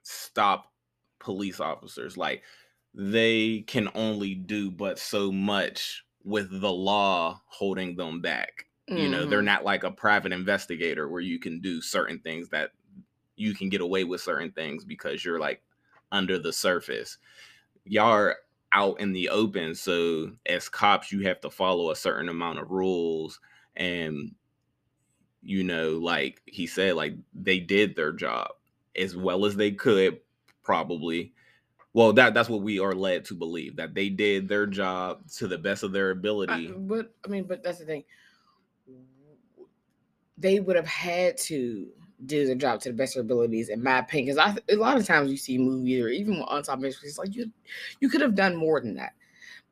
stop 0.03 0.73
police 1.21 1.61
officers 1.61 2.17
like 2.17 2.43
they 2.95 3.61
can 3.67 3.89
only 3.95 4.35
do 4.35 4.71
but 4.71 4.99
so 4.99 5.31
much 5.31 6.05
with 6.25 6.61
the 6.61 6.73
law 6.73 7.41
holding 7.47 7.95
them 7.95 8.21
back 8.21 8.67
mm-hmm. 8.91 8.99
you 8.99 9.09
know 9.09 9.25
they're 9.25 9.39
mm-hmm. 9.39 9.47
not 9.47 9.65
like 9.65 9.85
a 9.85 9.91
private 9.91 10.33
investigator 10.33 11.09
where 11.09 11.21
you 11.21 11.39
can 11.39 11.61
do 11.61 11.81
certain 11.81 12.19
things 12.19 12.49
that 12.49 12.71
you 13.37 13.55
can 13.55 13.69
get 13.69 13.81
away 13.81 14.03
with 14.03 14.21
certain 14.21 14.51
things 14.51 14.85
because 14.85 15.25
you're 15.25 15.39
like 15.39 15.63
under 16.13 16.39
the 16.39 16.53
surface. 16.53 17.19
Y'all 17.85 18.13
are 18.13 18.37
out 18.73 19.01
in 19.01 19.13
the 19.13 19.29
open. 19.29 19.75
So 19.75 20.33
as 20.47 20.69
cops, 20.69 21.11
you 21.11 21.21
have 21.27 21.41
to 21.41 21.51
follow 21.51 21.91
a 21.91 21.97
certain 21.97 22.29
amount 22.29 22.59
of 22.59 22.71
rules. 22.71 23.41
And, 23.77 24.35
you 25.43 25.65
know, 25.65 25.93
like 25.93 26.43
he 26.47 26.67
said, 26.67 26.95
like 26.95 27.15
they 27.35 27.59
did 27.59 27.97
their 27.97 28.13
job 28.13 28.51
as 28.97 29.17
well 29.17 29.45
as 29.45 29.57
they 29.57 29.73
could, 29.73 30.21
probably. 30.63 31.33
Well, 31.93 32.13
that 32.13 32.35
that's 32.35 32.49
what 32.49 32.63
we 32.63 32.79
are 32.79 32.95
led 32.95 33.25
to 33.27 33.35
believe 33.35 33.75
that 33.77 33.95
they 33.95 34.09
did 34.09 34.49
their 34.49 34.67
job 34.67 35.29
to 35.37 35.49
the 35.49 35.59
best 35.59 35.83
of 35.83 35.91
their 35.91 36.11
ability. 36.11 36.69
I, 36.69 36.73
but 36.73 37.13
I 37.25 37.29
mean, 37.29 37.45
but 37.45 37.65
that's 37.65 37.79
the 37.79 37.85
thing. 37.85 38.05
They 40.39 40.61
would 40.61 40.77
have 40.77 40.87
had 40.87 41.37
to 41.39 41.89
do 42.27 42.47
the 42.47 42.55
job 42.55 42.81
to 42.81 42.91
the 42.91 42.95
best 42.95 43.17
of 43.17 43.27
their 43.27 43.35
abilities, 43.35 43.69
in 43.69 43.83
my 43.83 43.99
opinion. 43.99 44.37
Because 44.37 44.57
I 44.69 44.73
a 44.73 44.77
lot 44.77 44.97
of 44.97 45.07
times 45.07 45.31
you 45.31 45.37
see 45.37 45.59
movies 45.59 46.05
or 46.05 46.09
even 46.09 46.39
with 46.39 46.49
unsolved 46.51 46.83
mysteries, 46.83 47.19
like 47.19 47.35
you 47.35 47.51
you 48.01 48.09
could 48.09 48.21
have 48.21 48.35
done 48.35 48.57
more 48.57 48.81
than 48.81 48.95
that. 48.95 49.15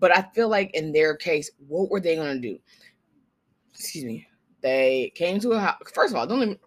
But 0.00 0.16
I 0.16 0.22
feel 0.34 0.48
like 0.48 0.74
in 0.74 0.92
their 0.92 1.16
case, 1.16 1.50
what 1.66 1.90
were 1.90 2.00
they 2.00 2.16
gonna 2.16 2.38
do? 2.38 2.58
Excuse 3.74 4.04
me. 4.04 4.26
They 4.60 5.12
came 5.14 5.38
to 5.40 5.52
a 5.52 5.60
house. 5.60 5.82
First 5.94 6.12
of 6.12 6.16
all, 6.16 6.24
I 6.24 6.28
don't 6.28 6.42
even 6.42 6.58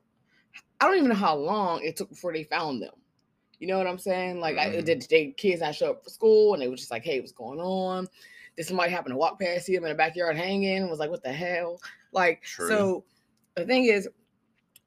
I 0.79 0.88
don't 0.88 0.97
even 0.97 1.09
know 1.09 1.15
how 1.15 1.35
long 1.35 1.81
it 1.83 1.95
took 1.95 2.09
before 2.09 2.33
they 2.33 2.43
found 2.43 2.81
them. 2.81 2.93
You 3.59 3.67
know 3.67 3.77
what 3.77 3.88
I'm 3.88 4.00
saying? 4.00 4.39
Like, 4.39 4.55
mm-hmm. 4.55 4.79
I 4.79 4.81
did 4.81 5.05
they 5.09 5.27
kids 5.38 5.61
not 5.61 5.75
show 5.75 5.91
up 5.91 6.03
for 6.03 6.09
school, 6.09 6.53
and 6.53 6.61
they 6.61 6.67
were 6.67 6.75
just 6.75 6.89
like, 6.89 7.03
"Hey, 7.03 7.19
what's 7.19 7.31
going 7.31 7.59
on?" 7.59 8.07
Did 8.57 8.65
somebody 8.65 8.91
happen 8.91 9.11
to 9.11 9.17
walk 9.17 9.39
past 9.39 9.69
him 9.69 9.83
in 9.83 9.89
the 9.89 9.95
backyard 9.95 10.35
hanging? 10.35 10.89
Was 10.89 11.00
like, 11.00 11.11
"What 11.11 11.23
the 11.23 11.31
hell?" 11.31 11.79
Like, 12.11 12.41
True. 12.41 12.67
so 12.67 13.03
the 13.55 13.65
thing 13.65 13.85
is, 13.85 14.09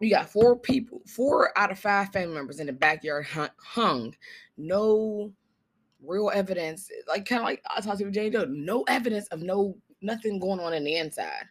you 0.01 0.11
got 0.11 0.29
four 0.29 0.57
people, 0.57 1.01
four 1.07 1.57
out 1.59 1.71
of 1.71 1.79
five 1.79 2.13
family 2.13 2.35
members 2.35 2.61
in 2.61 2.67
the 2.67 2.73
backyard 2.73 3.27
hung. 3.59 4.15
No 4.57 5.33
real 6.07 6.31
evidence, 6.35 6.91
like 7.09 7.27
kind 7.27 7.41
of 7.41 7.47
like 7.47 7.63
I 7.75 7.81
talked 7.81 7.99
to 7.99 8.11
Jane 8.11 8.33
Doe, 8.33 8.45
no 8.49 8.83
evidence 8.89 9.27
of 9.29 9.43
no 9.43 9.77
nothing 10.03 10.39
going 10.39 10.61
on 10.61 10.75
in 10.75 10.85
the 10.85 10.97
inside. 10.97 11.45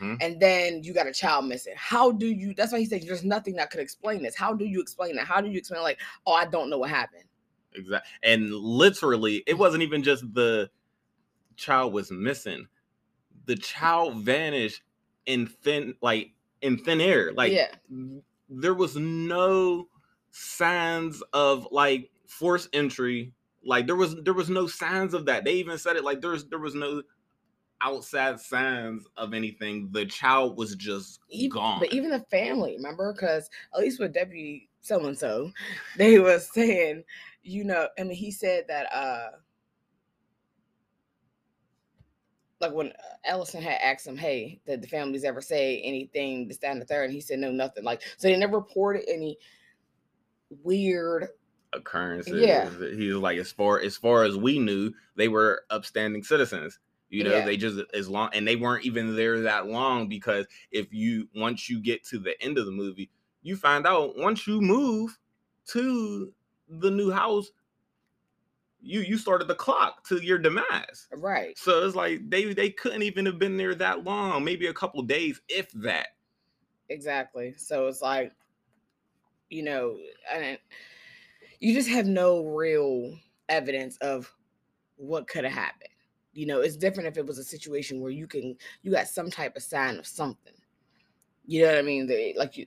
Mm-hmm. 0.00 0.14
And 0.20 0.40
then 0.40 0.82
you 0.82 0.92
got 0.92 1.06
a 1.06 1.12
child 1.12 1.46
missing. 1.46 1.74
How 1.76 2.12
do 2.12 2.26
you? 2.26 2.54
That's 2.54 2.72
why 2.72 2.78
he 2.78 2.86
said 2.86 3.02
there's 3.02 3.24
nothing 3.24 3.56
that 3.56 3.70
could 3.70 3.80
explain 3.80 4.22
this. 4.22 4.36
How 4.36 4.52
do 4.52 4.64
you 4.64 4.80
explain 4.80 5.16
that? 5.16 5.26
How 5.26 5.40
do 5.40 5.48
you 5.48 5.58
explain 5.58 5.82
like, 5.82 6.00
oh, 6.26 6.32
I 6.32 6.44
don't 6.44 6.68
know 6.68 6.78
what 6.78 6.90
happened? 6.90 7.24
Exactly. 7.74 8.10
And 8.22 8.52
literally, 8.52 9.42
it 9.46 9.56
wasn't 9.56 9.82
even 9.82 10.02
just 10.02 10.22
the 10.34 10.70
child 11.56 11.92
was 11.92 12.10
missing. 12.10 12.66
The 13.46 13.56
child 13.56 14.16
vanished 14.16 14.82
in 15.24 15.46
thin, 15.46 15.94
like 16.02 16.32
in 16.66 16.78
thin 16.78 17.00
air. 17.00 17.32
Like 17.32 17.52
yeah. 17.52 17.68
there 18.48 18.74
was 18.74 18.96
no 18.96 19.88
signs 20.30 21.22
of 21.32 21.68
like 21.70 22.10
force 22.26 22.68
entry. 22.72 23.32
Like 23.64 23.86
there 23.86 23.96
was 23.96 24.16
there 24.22 24.34
was 24.34 24.50
no 24.50 24.66
signs 24.66 25.14
of 25.14 25.26
that. 25.26 25.44
They 25.44 25.54
even 25.54 25.78
said 25.78 25.96
it 25.96 26.04
like 26.04 26.20
there's 26.20 26.44
there 26.46 26.58
was 26.58 26.74
no 26.74 27.02
outside 27.80 28.40
signs 28.40 29.06
of 29.16 29.32
anything. 29.34 29.88
The 29.92 30.06
child 30.06 30.56
was 30.56 30.74
just 30.74 31.20
even, 31.30 31.54
gone. 31.56 31.80
But 31.80 31.92
even 31.92 32.10
the 32.10 32.24
family, 32.30 32.76
remember? 32.76 33.12
Because 33.12 33.48
at 33.74 33.80
least 33.80 34.00
with 34.00 34.12
Deputy 34.12 34.68
so 34.80 35.04
and 35.04 35.18
so, 35.18 35.50
they 35.96 36.18
was 36.18 36.48
saying, 36.52 37.04
you 37.42 37.64
know, 37.64 37.88
I 37.98 38.02
mean, 38.02 38.16
he 38.16 38.30
said 38.30 38.64
that 38.68 38.86
uh 38.92 39.36
like 42.60 42.72
when 42.72 42.88
uh, 42.88 43.16
Ellison 43.24 43.62
had 43.62 43.78
asked 43.82 44.06
him, 44.06 44.16
"Hey, 44.16 44.60
did 44.66 44.82
the 44.82 44.88
families 44.88 45.24
ever 45.24 45.40
say 45.40 45.80
anything 45.82 46.48
this, 46.48 46.58
that, 46.58 46.72
and 46.72 46.80
the 46.80 46.86
third? 46.86 47.04
And 47.04 47.12
he 47.12 47.20
said, 47.20 47.38
"No, 47.38 47.50
nothing." 47.50 47.84
Like, 47.84 48.02
so 48.16 48.28
they 48.28 48.36
never 48.36 48.58
reported 48.58 49.08
any 49.08 49.38
weird 50.62 51.28
occurrences. 51.72 52.40
Yeah, 52.40 52.70
he 52.96 53.08
was 53.08 53.18
like, 53.18 53.38
as 53.38 53.52
far 53.52 53.80
as 53.80 53.96
far 53.96 54.24
as 54.24 54.36
we 54.36 54.58
knew, 54.58 54.92
they 55.16 55.28
were 55.28 55.64
upstanding 55.70 56.22
citizens. 56.22 56.78
You 57.08 57.22
know, 57.22 57.36
yeah. 57.36 57.44
they 57.44 57.56
just 57.56 57.78
as 57.94 58.08
long 58.08 58.30
and 58.32 58.46
they 58.46 58.56
weren't 58.56 58.84
even 58.84 59.14
there 59.14 59.40
that 59.42 59.66
long 59.66 60.08
because 60.08 60.46
if 60.72 60.92
you 60.92 61.28
once 61.36 61.68
you 61.68 61.80
get 61.80 62.04
to 62.06 62.18
the 62.18 62.40
end 62.42 62.58
of 62.58 62.66
the 62.66 62.72
movie, 62.72 63.10
you 63.42 63.56
find 63.56 63.86
out 63.86 64.16
once 64.16 64.46
you 64.46 64.60
move 64.60 65.16
to 65.68 66.32
the 66.68 66.90
new 66.90 67.10
house, 67.10 67.50
you 68.80 69.00
you 69.00 69.18
started 69.18 69.48
the 69.48 69.54
clock 69.54 70.06
to 70.08 70.22
your 70.22 70.38
demise. 70.38 71.08
Right. 71.12 71.58
So 71.58 71.84
it's 71.84 71.96
like 71.96 72.28
they 72.28 72.52
they 72.52 72.70
couldn't 72.70 73.02
even 73.02 73.26
have 73.26 73.38
been 73.38 73.56
there 73.56 73.74
that 73.74 74.04
long, 74.04 74.44
maybe 74.44 74.66
a 74.66 74.74
couple 74.74 75.02
days, 75.02 75.40
if 75.48 75.70
that. 75.72 76.08
Exactly. 76.88 77.54
So 77.56 77.88
it's 77.88 78.02
like, 78.02 78.32
you 79.50 79.62
know, 79.62 79.96
and 80.32 80.58
you 81.58 81.74
just 81.74 81.88
have 81.88 82.06
no 82.06 82.44
real 82.44 83.18
evidence 83.48 83.96
of 83.98 84.32
what 84.96 85.28
could 85.28 85.44
have 85.44 85.52
happened. 85.52 85.90
You 86.32 86.46
know, 86.46 86.60
it's 86.60 86.76
different 86.76 87.08
if 87.08 87.16
it 87.16 87.26
was 87.26 87.38
a 87.38 87.44
situation 87.44 88.00
where 88.00 88.12
you 88.12 88.26
can 88.26 88.56
you 88.82 88.92
got 88.92 89.08
some 89.08 89.30
type 89.30 89.56
of 89.56 89.62
sign 89.62 89.98
of 89.98 90.06
something. 90.06 90.52
You 91.46 91.62
know 91.62 91.68
what 91.68 91.78
I 91.78 91.82
mean? 91.82 92.06
They, 92.06 92.34
like 92.36 92.56
you, 92.56 92.66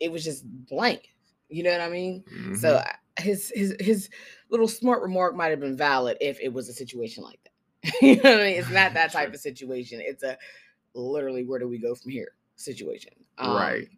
it 0.00 0.12
was 0.12 0.24
just 0.24 0.44
blank. 0.66 1.08
You 1.48 1.62
know 1.62 1.72
what 1.72 1.80
I 1.80 1.88
mean? 1.88 2.24
Mm-hmm. 2.30 2.54
So 2.56 2.82
his 3.18 3.52
his 3.54 3.76
his 3.80 4.08
little 4.50 4.68
smart 4.68 5.02
remark 5.02 5.34
might 5.34 5.48
have 5.48 5.60
been 5.60 5.76
valid 5.76 6.16
if 6.20 6.40
it 6.40 6.52
was 6.52 6.68
a 6.68 6.72
situation 6.72 7.24
like 7.24 7.40
that. 7.44 7.94
you 8.02 8.16
know 8.16 8.22
what 8.22 8.40
I 8.40 8.44
mean? 8.44 8.58
It's 8.58 8.70
not 8.70 8.94
that 8.94 9.12
type 9.12 9.32
of 9.32 9.40
situation. 9.40 10.00
It's 10.02 10.22
a 10.22 10.36
literally 10.94 11.44
where 11.44 11.58
do 11.58 11.68
we 11.68 11.78
go 11.78 11.94
from 11.94 12.10
here 12.10 12.32
situation. 12.56 13.12
Um, 13.38 13.56
right. 13.56 13.88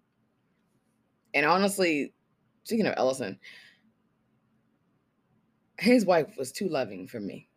And 1.34 1.46
honestly, 1.46 2.12
speaking 2.64 2.86
of 2.86 2.94
Ellison, 2.96 3.38
his 5.78 6.04
wife 6.04 6.34
was 6.36 6.52
too 6.52 6.68
loving 6.68 7.06
for 7.06 7.20
me 7.20 7.48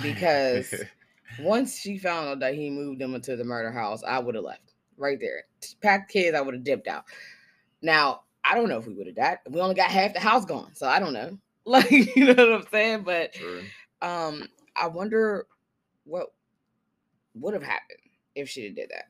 because 0.00 0.72
Once 1.38 1.78
she 1.78 1.98
found 1.98 2.28
out 2.28 2.40
that 2.40 2.54
he 2.54 2.70
moved 2.70 3.00
them 3.00 3.14
into 3.14 3.36
the 3.36 3.44
murder 3.44 3.72
house, 3.72 4.02
I 4.02 4.18
would 4.18 4.34
have 4.34 4.44
left 4.44 4.72
right 4.96 5.18
there. 5.20 5.44
Packed 5.80 6.12
kids, 6.12 6.36
I 6.36 6.40
would 6.40 6.54
have 6.54 6.64
dipped 6.64 6.88
out. 6.88 7.04
Now, 7.80 8.22
I 8.44 8.54
don't 8.54 8.68
know 8.68 8.78
if 8.78 8.86
we 8.86 8.94
would 8.94 9.06
have 9.06 9.16
died. 9.16 9.38
We 9.48 9.60
only 9.60 9.74
got 9.74 9.90
half 9.90 10.14
the 10.14 10.20
house 10.20 10.44
gone, 10.44 10.74
so 10.74 10.86
I 10.86 10.98
don't 10.98 11.12
know. 11.12 11.38
Like, 11.64 11.92
you 11.92 12.24
know 12.24 12.34
what 12.34 12.52
I'm 12.52 12.66
saying? 12.72 13.04
But 13.04 13.34
True. 13.34 13.62
um, 14.00 14.48
I 14.74 14.88
wonder 14.88 15.46
what 16.02 16.32
would 17.34 17.54
have 17.54 17.62
happened 17.62 18.00
if 18.34 18.48
she 18.48 18.68
did 18.70 18.90
that. 18.90 19.04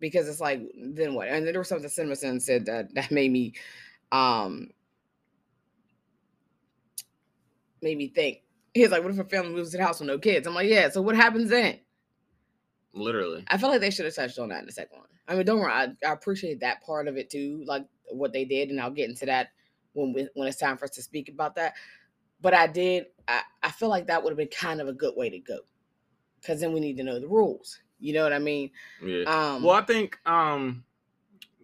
Because 0.00 0.26
it's 0.26 0.40
like, 0.40 0.62
then 0.74 1.12
what? 1.12 1.28
And 1.28 1.44
then 1.44 1.52
there 1.52 1.60
was 1.60 1.68
something 1.68 1.90
Cinnamon 1.90 2.40
said 2.40 2.64
that 2.64 2.94
that 2.94 3.10
made 3.10 3.30
me 3.30 3.52
um 4.10 4.70
made 7.82 7.98
me 7.98 8.08
think. 8.08 8.38
He's 8.72 8.90
like, 8.90 9.02
what 9.02 9.12
if 9.12 9.18
a 9.18 9.24
family 9.24 9.52
moves 9.52 9.72
to 9.72 9.76
the 9.76 9.84
house 9.84 10.00
with 10.00 10.06
no 10.06 10.18
kids? 10.18 10.46
I'm 10.46 10.54
like, 10.54 10.68
yeah, 10.68 10.88
so 10.88 11.02
what 11.02 11.14
happens 11.14 11.50
then? 11.50 11.78
Literally. 12.92 13.44
I 13.48 13.58
feel 13.58 13.68
like 13.68 13.80
they 13.80 13.90
should 13.90 14.06
have 14.06 14.14
touched 14.14 14.38
on 14.38 14.48
that 14.48 14.60
in 14.60 14.66
the 14.66 14.72
second 14.72 14.98
one. 14.98 15.08
I 15.26 15.34
mean, 15.34 15.44
don't 15.44 15.58
worry, 15.58 15.72
I, 15.72 15.88
I 16.06 16.12
appreciate 16.12 16.60
that 16.60 16.82
part 16.82 17.06
of 17.06 17.16
it 17.16 17.30
too, 17.30 17.62
like 17.66 17.84
what 18.10 18.32
they 18.32 18.44
did, 18.44 18.70
and 18.70 18.80
I'll 18.80 18.90
get 18.90 19.10
into 19.10 19.26
that 19.26 19.48
when 19.92 20.12
we, 20.12 20.28
when 20.34 20.48
it's 20.48 20.56
time 20.56 20.76
for 20.76 20.86
us 20.86 20.92
to 20.92 21.02
speak 21.02 21.28
about 21.28 21.54
that. 21.56 21.74
But 22.40 22.54
I 22.54 22.66
did, 22.66 23.06
I, 23.26 23.42
I 23.62 23.70
feel 23.70 23.88
like 23.88 24.06
that 24.06 24.22
would 24.22 24.30
have 24.30 24.38
been 24.38 24.48
kind 24.48 24.80
of 24.80 24.88
a 24.88 24.92
good 24.92 25.14
way 25.16 25.28
to 25.28 25.38
go, 25.38 25.58
because 26.40 26.60
then 26.60 26.72
we 26.72 26.80
need 26.80 26.96
to 26.96 27.04
know 27.04 27.20
the 27.20 27.28
rules. 27.28 27.80
You 28.00 28.14
know 28.14 28.22
what 28.22 28.32
I 28.32 28.38
mean? 28.38 28.70
Yeah. 29.04 29.24
Um, 29.24 29.62
well, 29.62 29.74
I 29.74 29.82
think 29.82 30.18
um 30.24 30.84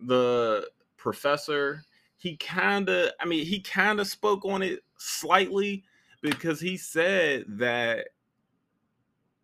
the 0.07 0.69
professor 0.97 1.83
he 2.17 2.37
kind 2.37 2.89
of 2.89 3.11
I 3.21 3.25
mean 3.25 3.47
he 3.47 3.61
kind 3.61 4.01
of 4.01 4.07
spoke 4.07 4.45
on 4.45 4.63
it 4.63 4.81
slightly 4.99 5.85
because 6.21 6.61
he 6.61 6.77
said 6.77 7.45
that 7.49 8.09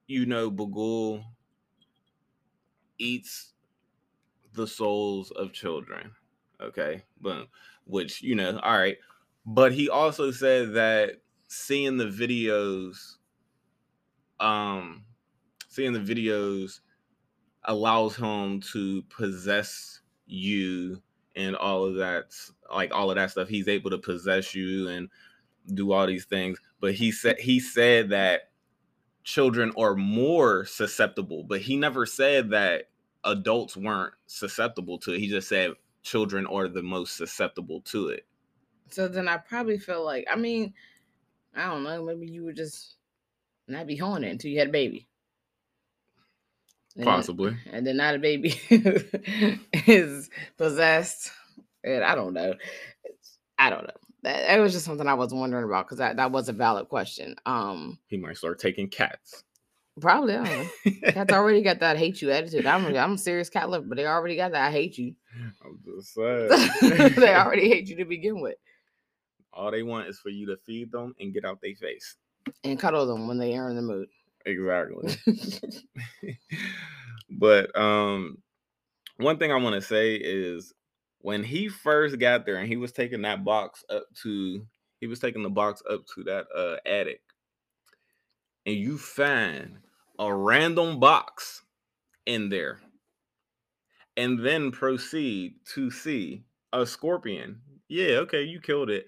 you 0.07 0.27
know 0.27 0.51
Bughuul 0.51 1.25
eats 3.01 3.53
the 4.55 4.67
souls 4.67 5.31
of 5.33 5.53
children. 5.53 6.13
Okay, 6.61 7.03
boom. 7.21 7.47
Which 7.87 8.23
you 8.23 8.35
know, 8.35 8.59
all 8.63 8.79
right. 8.79 8.97
But 9.47 9.73
he 9.73 9.89
also 9.89 10.31
said 10.31 10.75
that 10.75 11.17
seeing 11.49 11.97
the 11.97 12.07
videos, 12.07 13.17
um, 14.39 15.05
seeing 15.69 15.93
the 15.93 16.01
videos 16.01 16.81
allows 17.65 18.17
him 18.17 18.61
to 18.61 19.03
possess 19.03 20.01
you 20.27 21.03
and 21.37 21.57
all 21.57 21.85
of 21.85 21.97
that 21.97 22.35
like 22.75 22.93
all 22.95 23.11
of 23.11 23.17
that 23.17 23.31
stuff 23.31 23.49
he's 23.49 23.69
able 23.69 23.91
to 23.91 23.99
possess 23.99 24.55
you 24.55 24.89
and 24.89 25.09
do 25.75 25.93
all 25.93 26.07
these 26.07 26.25
things 26.25 26.59
but 26.81 26.95
he 26.95 27.13
said 27.13 27.39
he 27.39 27.61
said 27.61 28.09
that 28.11 28.51
children 29.25 29.73
are 29.77 29.95
more 29.95 30.65
susceptible 30.65 31.45
but 31.45 31.61
he 31.61 31.77
never 31.77 32.07
said 32.07 32.51
that 32.51 32.90
adults 33.25 33.77
weren't 33.77 34.15
susceptible 34.27 34.99
to 34.99 35.13
it. 35.13 35.21
He 35.21 35.29
just 35.29 35.49
said 35.49 35.73
children 36.03 36.47
are 36.47 36.69
the 36.69 36.83
most 36.83 37.17
susceptible 37.17 37.81
to 37.83 38.09
it. 38.09 38.27
So 38.91 39.07
then 39.09 39.29
I 39.29 39.37
probably 39.37 39.79
feel 39.79 40.05
like, 40.05 40.27
I 40.31 40.37
mean, 40.37 40.75
I 41.55 41.67
don't 41.67 41.85
know, 41.85 42.05
maybe 42.05 42.27
you 42.27 42.45
would 42.45 42.57
just 42.57 42.97
not 43.69 43.87
be 43.87 43.97
horny 43.97 44.29
until 44.29 44.51
you 44.51 44.59
had 44.59 44.69
a 44.69 44.73
baby. 44.73 45.07
And 46.97 47.07
then- 47.07 47.15
possibly. 47.15 47.57
and 47.73 47.87
then 47.87 47.97
not 47.99 48.17
a 48.17 48.19
baby 48.19 48.61
is 49.87 50.29
possessed 50.59 51.31
and 51.85 52.03
i 52.03 52.15
don't 52.15 52.35
know. 52.35 52.55
I 53.59 53.71
don't 53.71 53.85
know. 53.85 53.95
That, 54.23 54.47
that 54.49 54.59
was 54.59 54.73
just 54.73 54.85
something 54.87 55.07
i 55.07 55.15
was 55.15 55.33
wondering 55.33 55.65
about 55.65 55.87
because 55.87 55.99
that, 55.99 56.17
that 56.17 56.33
was 56.33 56.49
a 56.49 56.53
valid 56.53 56.89
question. 56.89 57.37
Um 57.47 57.99
he 58.09 58.17
might 58.17 58.37
start 58.39 58.59
taking 58.59 58.89
cats 58.89 59.45
probably 60.01 60.37
i 60.37 60.69
cats 61.13 61.33
already 61.33 61.63
got 61.63 61.81
that 61.81 61.97
hate 61.97 62.21
you 62.23 62.31
attitude. 62.31 62.67
I'm, 62.67 62.87
I'm 62.97 63.13
a 63.13 63.19
serious 63.19 63.51
cat 63.51 63.71
lover 63.71 63.87
but 63.87 63.97
they 63.97 64.07
already 64.07 64.37
got 64.37 64.53
that 64.53 64.69
i 64.69 64.71
hate 64.71 64.99
you. 64.99 65.15
I'm 65.65 65.79
just 65.85 66.15
saying. 66.81 67.15
They 67.17 67.35
already 67.35 67.69
hate 67.69 67.89
you 67.89 67.97
to 67.97 68.05
begin 68.05 68.41
with. 68.41 68.57
All 69.53 69.71
they 69.71 69.83
want 69.83 70.09
is 70.09 70.19
for 70.19 70.29
you 70.31 70.47
to 70.47 70.57
feed 70.67 70.91
them 70.93 71.15
and 71.21 71.33
get 71.35 71.45
out 71.45 71.61
their 71.61 71.75
face. 71.75 72.17
And 72.65 72.79
cuddle 72.79 73.07
them 73.07 73.29
when 73.29 73.39
they 73.39 73.57
are 73.57 73.69
in 73.71 73.77
the 73.77 73.83
mood. 73.83 74.09
Exactly. 74.47 75.17
But 77.31 77.77
um 77.79 78.39
one 79.19 79.39
thing 79.39 79.53
I 79.53 79.57
want 79.57 79.75
to 79.75 79.83
say 79.83 80.15
is 80.17 80.73
when 81.19 81.45
he 81.45 81.69
first 81.69 82.19
got 82.19 82.47
there 82.47 82.57
and 82.57 82.69
he 82.69 82.77
was 82.77 82.93
taking 82.93 83.23
that 83.23 83.45
box 83.45 83.85
up 83.91 84.05
to 84.23 84.67
he 85.01 85.07
was 85.07 85.21
taking 85.21 85.43
the 85.43 85.51
box 85.51 85.83
up 85.89 86.01
to 86.15 86.25
that 86.25 86.47
uh 86.57 86.77
attic 86.87 87.21
and 88.67 88.75
you 88.75 88.99
find 88.99 89.79
a 90.21 90.33
random 90.33 91.01
box 91.01 91.63
in 92.27 92.51
there 92.51 92.79
and 94.17 94.45
then 94.45 94.71
proceed 94.71 95.55
to 95.75 95.91
see 95.91 96.45
a 96.75 96.85
scorpion. 96.87 97.63
Yeah, 97.89 98.19
okay, 98.19 98.43
you 98.43 98.61
killed 98.61 98.91
it. 98.91 99.07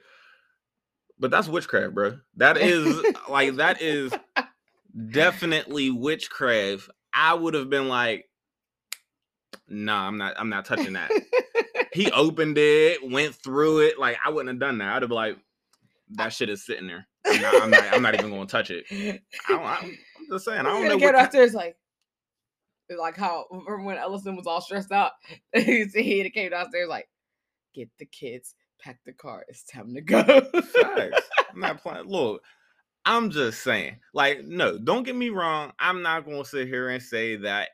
But 1.18 1.30
that's 1.30 1.46
witchcraft, 1.46 1.94
bro. 1.94 2.18
That 2.36 2.56
is 2.56 3.04
like 3.28 3.56
that 3.56 3.80
is 3.80 4.12
definitely 5.10 5.90
witchcraft. 5.90 6.88
I 7.14 7.34
would 7.34 7.54
have 7.54 7.68
been 7.68 7.88
like, 7.88 8.28
nah, 9.68 10.08
I'm 10.08 10.16
not, 10.16 10.34
I'm 10.38 10.48
not 10.48 10.64
touching 10.64 10.94
that. 10.94 11.10
he 11.92 12.10
opened 12.12 12.56
it, 12.56 13.08
went 13.08 13.34
through 13.34 13.80
it. 13.80 13.98
Like 13.98 14.16
I 14.24 14.30
wouldn't 14.30 14.48
have 14.48 14.58
done 14.58 14.78
that. 14.78 14.88
I'd 14.88 15.02
have 15.02 15.10
been 15.10 15.16
like, 15.16 15.36
that 16.14 16.32
shit 16.32 16.48
is 16.48 16.64
sitting 16.64 16.86
there. 16.86 17.06
I'm 17.26 17.40
not, 17.42 17.62
I'm 17.62 17.70
not, 17.70 17.84
I'm 17.92 18.02
not 18.02 18.14
even 18.14 18.30
gonna 18.30 18.46
touch 18.46 18.70
it. 18.70 18.86
I 18.90 19.20
don't, 19.48 19.62
I, 19.62 19.76
am 19.76 19.98
just 20.32 20.44
saying. 20.44 20.60
I 20.60 20.62
don't 20.64 20.88
know 20.88 20.98
get 20.98 21.14
what. 21.14 21.22
out 21.22 21.32
there 21.32 21.42
is 21.42 21.54
like 21.54 21.76
it's 22.88 22.98
like 22.98 23.16
how 23.16 23.46
when 23.50 23.96
Ellison 23.96 24.36
was 24.36 24.46
all 24.46 24.60
stressed 24.60 24.92
out 24.92 25.12
he 25.54 26.30
came 26.34 26.50
downstairs 26.50 26.88
like 26.88 27.08
get 27.74 27.88
the 27.98 28.06
kids 28.06 28.54
pack 28.80 28.98
the 29.06 29.12
car 29.12 29.44
it's 29.48 29.64
time 29.64 29.94
to 29.94 30.00
go 30.00 30.22
Facts. 30.22 31.28
I'm 31.52 31.60
not 31.60 31.82
playing. 31.82 32.06
Look, 32.06 32.42
I'm 33.04 33.30
just 33.30 33.62
saying. 33.62 33.96
Like, 34.14 34.44
no, 34.44 34.78
don't 34.78 35.04
get 35.04 35.16
me 35.16 35.30
wrong. 35.30 35.72
I'm 35.78 36.02
not 36.02 36.24
gonna 36.24 36.44
sit 36.44 36.68
here 36.68 36.88
and 36.88 37.02
say 37.02 37.36
that 37.36 37.70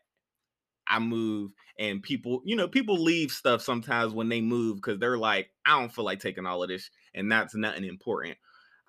I 0.86 0.98
move 0.98 1.52
and 1.78 2.02
people, 2.02 2.42
you 2.44 2.56
know, 2.56 2.66
people 2.66 3.02
leave 3.02 3.30
stuff 3.30 3.62
sometimes 3.62 4.12
when 4.12 4.28
they 4.28 4.40
move 4.40 4.76
because 4.76 4.98
they're 4.98 5.18
like, 5.18 5.50
I 5.64 5.78
don't 5.78 5.92
feel 5.94 6.04
like 6.04 6.18
taking 6.20 6.46
all 6.46 6.62
of 6.62 6.68
this, 6.68 6.90
and 7.14 7.30
that's 7.30 7.54
nothing 7.54 7.84
important. 7.84 8.36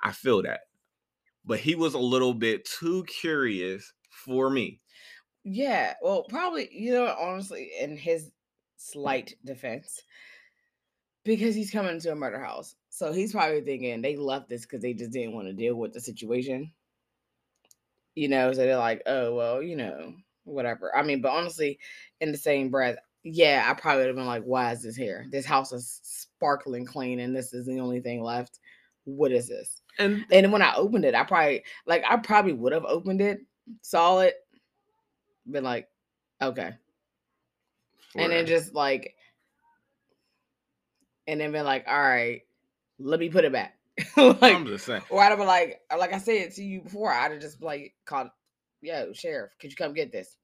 I 0.01 0.12
feel 0.12 0.41
that. 0.43 0.62
But 1.49 1.59
he 1.59 1.73
was 1.73 1.95
a 1.95 1.99
little 1.99 2.35
bit 2.35 2.63
too 2.63 3.03
curious 3.05 3.91
for 4.12 4.51
me. 4.51 4.79
Yeah, 5.43 5.95
well, 5.99 6.25
probably, 6.29 6.69
you 6.71 6.93
know, 6.93 7.15
honestly, 7.19 7.71
in 7.81 7.97
his 7.97 8.25
mm. 8.25 8.31
slight 8.77 9.33
defense, 9.43 9.99
because 11.25 11.55
he's 11.55 11.71
coming 11.71 11.99
to 12.01 12.12
a 12.12 12.15
murder 12.15 12.39
house. 12.39 12.75
So 12.91 13.12
he's 13.12 13.31
probably 13.31 13.62
thinking 13.62 13.99
they 13.99 14.15
left 14.15 14.47
this 14.47 14.62
because 14.62 14.83
they 14.83 14.93
just 14.93 15.09
didn't 15.09 15.33
want 15.33 15.47
to 15.47 15.53
deal 15.53 15.73
with 15.73 15.91
the 15.91 15.99
situation. 15.99 16.71
You 18.13 18.27
know, 18.27 18.53
so 18.53 18.59
they're 18.59 18.77
like, 18.77 19.01
oh, 19.07 19.33
well, 19.33 19.63
you 19.63 19.75
know, 19.75 20.13
whatever. 20.43 20.95
I 20.95 21.01
mean, 21.01 21.19
but 21.19 21.31
honestly, 21.31 21.79
in 22.21 22.31
the 22.31 22.38
same 22.38 22.69
breath, 22.69 22.97
yeah, 23.23 23.65
I 23.67 23.73
probably 23.73 24.01
would 24.01 24.07
have 24.09 24.15
been 24.15 24.27
like, 24.27 24.43
why 24.43 24.71
is 24.71 24.83
this 24.83 24.95
here? 24.95 25.25
This 25.31 25.47
house 25.47 25.71
is 25.71 25.99
sparkling 26.03 26.85
clean 26.85 27.19
and 27.19 27.35
this 27.35 27.53
is 27.53 27.65
the 27.65 27.79
only 27.79 28.01
thing 28.01 28.21
left. 28.21 28.59
What 29.05 29.31
is 29.31 29.47
this? 29.47 29.78
And 29.99 30.25
And 30.31 30.45
then 30.45 30.51
when 30.51 30.62
I 30.62 30.73
opened 30.75 31.05
it, 31.05 31.13
I 31.13 31.23
probably 31.23 31.63
like 31.85 32.03
I 32.09 32.17
probably 32.17 32.53
would 32.53 32.73
have 32.73 32.85
opened 32.85 33.21
it, 33.21 33.41
saw 33.81 34.19
it, 34.19 34.35
been 35.49 35.63
like, 35.63 35.88
okay. 36.41 36.73
And 38.15 38.31
then 38.31 38.45
just 38.47 38.73
like 38.73 39.15
and 41.27 41.39
then 41.39 41.51
been 41.51 41.65
like, 41.65 41.85
all 41.88 42.01
right, 42.01 42.41
let 42.97 43.19
me 43.19 43.29
put 43.29 43.45
it 43.45 43.51
back. 43.51 43.77
like 44.17 44.41
I'm 44.41 44.65
just 44.65 44.85
saying. 44.85 45.01
or 45.09 45.21
I'd 45.21 45.29
have 45.29 45.38
been 45.38 45.47
like, 45.47 45.81
like 45.95 46.13
I 46.13 46.17
said 46.17 46.51
to 46.53 46.63
you 46.63 46.81
before, 46.81 47.12
I'd 47.13 47.31
have 47.31 47.41
just 47.41 47.62
like 47.62 47.93
called, 48.05 48.29
yo, 48.81 49.13
sheriff, 49.13 49.51
could 49.59 49.69
you 49.69 49.75
come 49.75 49.93
get 49.93 50.12
this? 50.12 50.38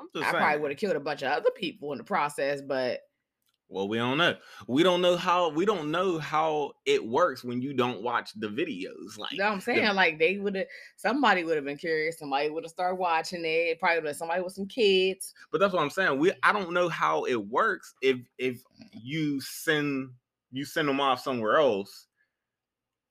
I'm 0.00 0.06
just 0.14 0.26
I 0.26 0.30
saying. 0.30 0.42
probably 0.42 0.60
would 0.60 0.70
have 0.70 0.78
killed 0.78 0.96
a 0.96 1.00
bunch 1.00 1.22
of 1.22 1.32
other 1.32 1.50
people 1.50 1.92
in 1.92 1.98
the 1.98 2.04
process, 2.04 2.62
but 2.62 3.00
Well, 3.70 3.86
we 3.86 3.98
don't 3.98 4.16
know. 4.16 4.34
We 4.66 4.82
don't 4.82 5.02
know 5.02 5.16
how 5.16 5.50
we 5.50 5.66
don't 5.66 5.90
know 5.90 6.18
how 6.18 6.72
it 6.86 7.06
works 7.06 7.44
when 7.44 7.60
you 7.60 7.74
don't 7.74 8.02
watch 8.02 8.30
the 8.34 8.48
videos. 8.48 9.18
Like 9.18 9.32
you 9.32 9.38
know 9.38 9.44
what 9.46 9.52
I'm 9.52 9.60
saying? 9.60 9.94
Like 9.94 10.18
they 10.18 10.38
would 10.38 10.54
have 10.56 10.66
somebody 10.96 11.44
would 11.44 11.56
have 11.56 11.66
been 11.66 11.76
curious, 11.76 12.18
somebody 12.18 12.48
would 12.48 12.64
have 12.64 12.70
started 12.70 12.96
watching 12.96 13.42
it. 13.44 13.78
Probably 13.78 14.00
would 14.02 14.16
somebody 14.16 14.40
with 14.40 14.54
some 14.54 14.66
kids. 14.66 15.34
but 15.52 15.60
that's 15.60 15.74
what 15.74 15.82
I'm 15.82 15.90
saying. 15.90 16.18
We 16.18 16.32
I 16.42 16.52
don't 16.52 16.72
know 16.72 16.88
how 16.88 17.24
it 17.24 17.36
works 17.36 17.94
if 18.00 18.16
if 18.38 18.62
you 18.92 19.40
send 19.42 20.10
you 20.50 20.64
send 20.64 20.88
them 20.88 21.00
off 21.00 21.20
somewhere 21.20 21.58
else. 21.58 22.06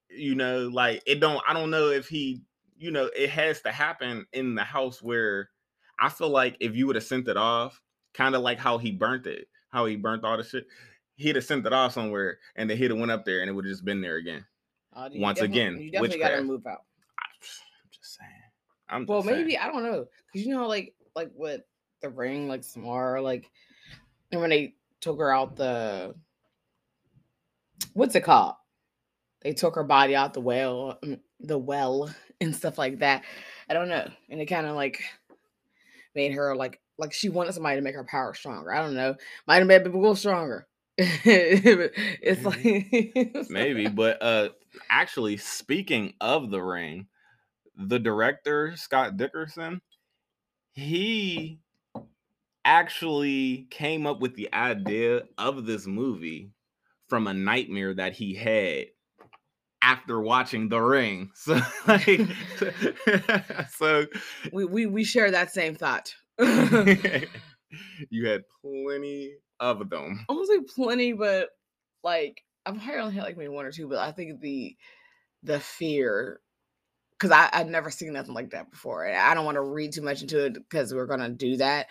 You 0.10 0.34
know, 0.36 0.70
like 0.70 1.04
it 1.06 1.20
don't 1.20 1.42
I 1.48 1.54
don't 1.54 1.70
know 1.70 1.90
if 1.90 2.08
he, 2.08 2.42
you 2.78 2.90
know, 2.90 3.10
it 3.16 3.30
has 3.30 3.62
to 3.62 3.72
happen 3.72 4.26
in 4.34 4.56
the 4.56 4.64
house 4.64 5.04
where 5.04 5.50
I 6.00 6.10
feel 6.10 6.30
like 6.30 6.58
if 6.60 6.76
you 6.76 6.88
would 6.88 6.96
have 6.96 7.04
sent 7.04 7.28
it 7.28 7.38
off, 7.38 7.80
kind 8.14 8.34
of 8.34 8.42
like 8.42 8.58
how 8.58 8.78
he 8.78 8.92
burnt 8.92 9.28
it, 9.28 9.48
how 9.70 9.86
he 9.86 9.96
burnt 9.96 10.24
all 10.24 10.38
the 10.38 10.44
shit, 10.44 10.68
he'd 11.16 11.36
have 11.36 11.46
sent 11.46 11.66
it 11.66 11.74
off 11.74 11.94
somewhere 11.94 12.40
and 12.56 12.70
then 12.70 12.78
he'd 12.78 12.92
have 12.92 13.00
went 13.00 13.12
up 13.12 13.26
there 13.26 13.42
and 13.42 13.50
it 13.50 13.54
would 13.54 13.66
have 13.66 13.72
just 13.72 13.86
been 13.86 14.02
there 14.02 14.16
again. 14.18 14.46
Uh, 14.94 15.10
Once 15.16 15.42
again, 15.42 15.80
you 15.80 15.92
definitely 15.92 16.20
got 16.20 16.30
to 16.30 16.44
move 16.44 16.66
out. 16.66 16.82
I'm 17.42 17.90
just 17.92 18.18
saying. 18.18 18.32
I'm 18.90 19.06
Well, 19.06 19.20
just 19.20 19.28
saying. 19.30 19.42
maybe 19.42 19.58
I 19.58 19.68
don't 19.68 19.84
know, 19.84 20.06
cause 20.34 20.42
you 20.42 20.54
know, 20.56 20.68
like 20.68 20.94
like 21.16 21.32
with 21.36 21.62
the 22.02 22.10
ring, 22.10 22.48
like 22.48 22.64
Samara, 22.64 23.22
like, 23.22 23.50
and 24.32 24.40
when 24.42 24.50
they 24.50 24.76
took 25.02 25.20
her 25.20 25.32
out 25.32 25.56
the, 25.56 26.16
what's 27.94 28.16
it 28.16 28.22
called? 28.22 28.56
They 29.42 29.54
took 29.54 29.76
her 29.76 29.84
body 29.84 30.16
out 30.16 30.34
the 30.34 30.42
well, 30.42 31.00
the 31.40 31.58
well, 31.58 32.14
and 32.42 32.56
stuff 32.56 32.78
like 32.78 33.00
that. 33.00 33.24
I 33.70 33.74
don't 33.74 33.90
know, 33.90 34.10
and 34.30 34.42
it 34.42 34.46
kind 34.46 34.66
of 34.66 34.76
like 34.76 35.04
made 36.16 36.34
her 36.34 36.56
like 36.56 36.80
like 36.98 37.14
she 37.14 37.30
wanted 37.30 37.54
somebody 37.54 37.78
to 37.78 37.82
make 37.82 37.96
her 37.96 38.04
power 38.04 38.34
stronger. 38.34 38.74
I 38.74 38.82
don't 38.82 38.96
know, 38.96 39.16
might 39.48 39.58
have 39.58 39.68
made 39.68 39.84
people 39.84 40.02
go 40.02 40.14
stronger. 40.14 40.68
it's 41.00 42.44
like 42.44 43.50
maybe 43.52 43.88
but 43.88 44.20
uh 44.20 44.50
actually 44.90 45.38
speaking 45.38 46.12
of 46.20 46.50
the 46.50 46.60
ring 46.60 47.06
the 47.76 48.00
director 48.00 48.74
scott 48.76 49.16
derrickson 49.16 49.80
he 50.72 51.60
actually 52.66 53.68
came 53.70 54.08
up 54.08 54.20
with 54.20 54.34
the 54.34 54.52
idea 54.52 55.22
of 55.38 55.68
this 55.68 55.86
movie 55.86 56.50
from 57.08 57.28
a 57.28 57.34
nightmare 57.34 57.94
that 57.94 58.14
he 58.14 58.34
had 58.34 58.88
after 59.84 60.20
watching 60.20 60.68
the 60.68 60.80
ring 60.80 61.30
so 61.36 61.60
like 61.88 62.22
so 63.70 64.08
we, 64.52 64.66
we 64.66 64.86
we 64.88 65.04
share 65.04 65.30
that 65.30 65.54
same 65.54 65.76
thought. 65.76 66.16
you 68.10 68.28
had 68.28 68.44
plenty 68.62 69.34
of 69.60 69.90
them 69.90 70.26
I 70.30 70.34
won't 70.34 70.48
say 70.48 70.60
plenty, 70.76 71.14
but 71.14 71.50
like 72.04 72.42
I've 72.66 72.76
probably 72.76 73.00
only 73.00 73.16
had 73.16 73.24
like 73.24 73.38
maybe 73.38 73.50
one 73.50 73.66
or 73.66 73.72
two, 73.72 73.88
but 73.88 74.00
I 74.00 74.12
think 74.12 74.42
the 74.42 74.76
the 75.44 75.60
fear 75.60 76.42
because 77.12 77.32
I 77.32 77.50
I'd 77.52 77.70
never 77.70 77.90
seen 77.90 78.14
nothing 78.14 78.34
like 78.34 78.52
that 78.52 78.72
before. 78.72 79.06
and 79.06 79.18
I 79.18 79.34
don't 79.34 79.46
want 79.46 79.56
to 79.56 79.62
read 79.62 79.94
too 79.94 80.02
much 80.02 80.22
into 80.22 80.46
it 80.46 80.54
because 80.54 80.94
we're 80.94 81.08
gonna 81.08 81.30
do 81.30 81.58
that. 81.58 81.88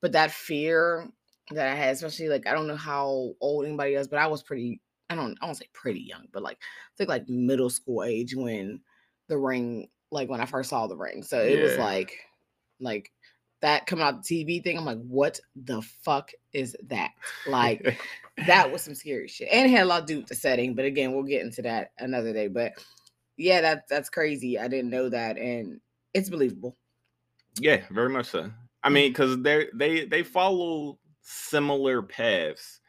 But 0.00 0.12
that 0.12 0.30
fear 0.30 1.08
that 1.52 1.66
I 1.66 1.74
had, 1.74 1.94
especially 1.94 2.28
like 2.28 2.46
I 2.46 2.52
don't 2.52 2.68
know 2.68 2.76
how 2.76 3.32
old 3.40 3.64
anybody 3.66 3.94
is, 3.94 4.08
but 4.08 4.18
I 4.18 4.26
was 4.26 4.42
pretty 4.42 4.80
I 5.10 5.14
don't 5.14 5.36
I 5.40 5.46
won't 5.46 5.56
say 5.58 5.68
pretty 5.72 6.00
young, 6.00 6.26
but 6.32 6.42
like 6.42 6.58
I 6.58 6.92
think 6.96 7.08
like 7.08 7.28
middle 7.28 7.70
school 7.70 8.04
age 8.04 8.34
when 8.36 8.80
the 9.28 9.38
ring 9.38 9.88
like 10.10 10.28
when 10.28 10.40
I 10.40 10.46
first 10.46 10.70
saw 10.70 10.86
the 10.86 10.96
ring. 10.96 11.22
So 11.22 11.40
it 11.40 11.62
was 11.62 11.76
like 11.76 12.12
like 12.80 13.10
that 13.60 13.86
coming 13.86 14.04
out 14.04 14.22
the 14.22 14.44
TV 14.44 14.62
thing. 14.62 14.78
I'm 14.78 14.84
like, 14.84 15.02
what 15.02 15.40
the 15.56 15.82
fuck 15.82 16.30
is 16.52 16.76
that? 16.88 17.10
Like 17.46 18.00
that 18.46 18.70
was 18.70 18.82
some 18.82 18.94
scary 18.94 19.28
shit. 19.28 19.48
And 19.50 19.66
it 19.66 19.70
had 19.70 19.84
a 19.84 19.86
lot 19.86 20.06
to 20.06 20.14
do 20.14 20.18
with 20.18 20.28
the 20.28 20.34
setting, 20.34 20.74
but 20.74 20.84
again, 20.84 21.12
we'll 21.12 21.24
get 21.24 21.42
into 21.42 21.62
that 21.62 21.92
another 21.98 22.32
day. 22.32 22.48
But 22.48 22.72
yeah, 23.36 23.60
that 23.60 23.88
that's 23.88 24.10
crazy. 24.10 24.58
I 24.58 24.68
didn't 24.68 24.90
know 24.90 25.08
that, 25.08 25.38
and 25.38 25.80
it's 26.12 26.28
believable. 26.28 26.76
Yeah, 27.60 27.82
very 27.90 28.08
much 28.08 28.26
so. 28.26 28.50
I 28.82 28.90
mean, 28.90 29.12
mm-hmm. 29.12 29.12
because 29.12 29.42
they 29.42 29.66
they 29.74 30.04
they 30.04 30.22
follow 30.22 30.98
similar 31.22 32.02
paths. 32.02 32.80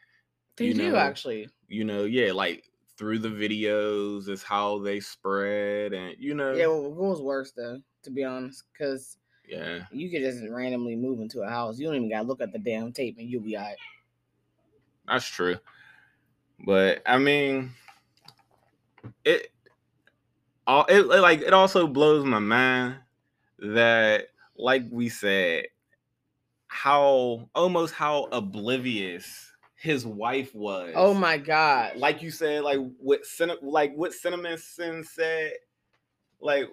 They 0.58 0.65
You 0.65 0.73
do 0.73 0.91
know, 0.91 0.97
actually. 0.97 1.47
You 1.67 1.86
know, 1.86 2.03
yeah, 2.03 2.32
like 2.32 2.69
through 2.97 3.19
the 3.19 3.29
videos 3.29 4.27
is 4.27 4.43
how 4.43 4.79
they 4.79 4.99
spread, 4.99 5.93
and 5.93 6.15
you 6.19 6.34
know, 6.34 6.53
Yeah, 6.53 6.67
well, 6.67 6.91
what 6.91 7.10
was 7.12 7.21
worse 7.21 7.51
though, 7.55 7.79
to 8.03 8.12
be 8.12 8.23
honest, 8.23 8.63
because 8.73 9.17
yeah, 9.49 9.79
you 9.91 10.09
could 10.09 10.21
just 10.21 10.43
randomly 10.49 10.95
move 10.95 11.19
into 11.19 11.41
a 11.41 11.49
house. 11.49 11.79
You 11.79 11.88
don't 11.88 11.95
even 11.95 12.09
gotta 12.09 12.27
look 12.27 12.41
at 12.41 12.51
the 12.51 12.59
damn 12.59 12.91
tape, 12.91 13.17
and 13.17 13.29
you'll 13.29 13.41
be 13.41 13.57
all 13.57 13.63
right. 13.63 13.77
that's 15.07 15.25
true. 15.25 15.57
But 16.65 17.01
I 17.05 17.17
mean, 17.17 17.71
it 19.23 19.51
all 20.67 20.85
it 20.88 20.99
it, 20.99 21.19
like 21.21 21.41
it 21.41 21.53
also 21.53 21.88
blows 21.88 22.25
my 22.25 22.39
mind 22.39 22.97
that, 23.59 24.27
like 24.55 24.83
we 24.91 25.09
said, 25.09 25.65
how 26.67 27.49
almost 27.55 27.93
how 27.93 28.25
oblivious 28.31 29.51
his 29.75 30.05
wife 30.05 30.53
was. 30.53 30.93
Oh 30.95 31.13
my 31.13 31.38
god! 31.38 31.97
like 31.97 32.21
you 32.21 32.29
said, 32.29 32.63
like 32.63 32.79
what 32.99 33.25
Cin- 33.25 33.57
like 33.62 33.93
what 33.95 34.13
Cinema 34.13 34.57
Sin 34.57 35.03
said, 35.03 35.53
like 36.39 36.69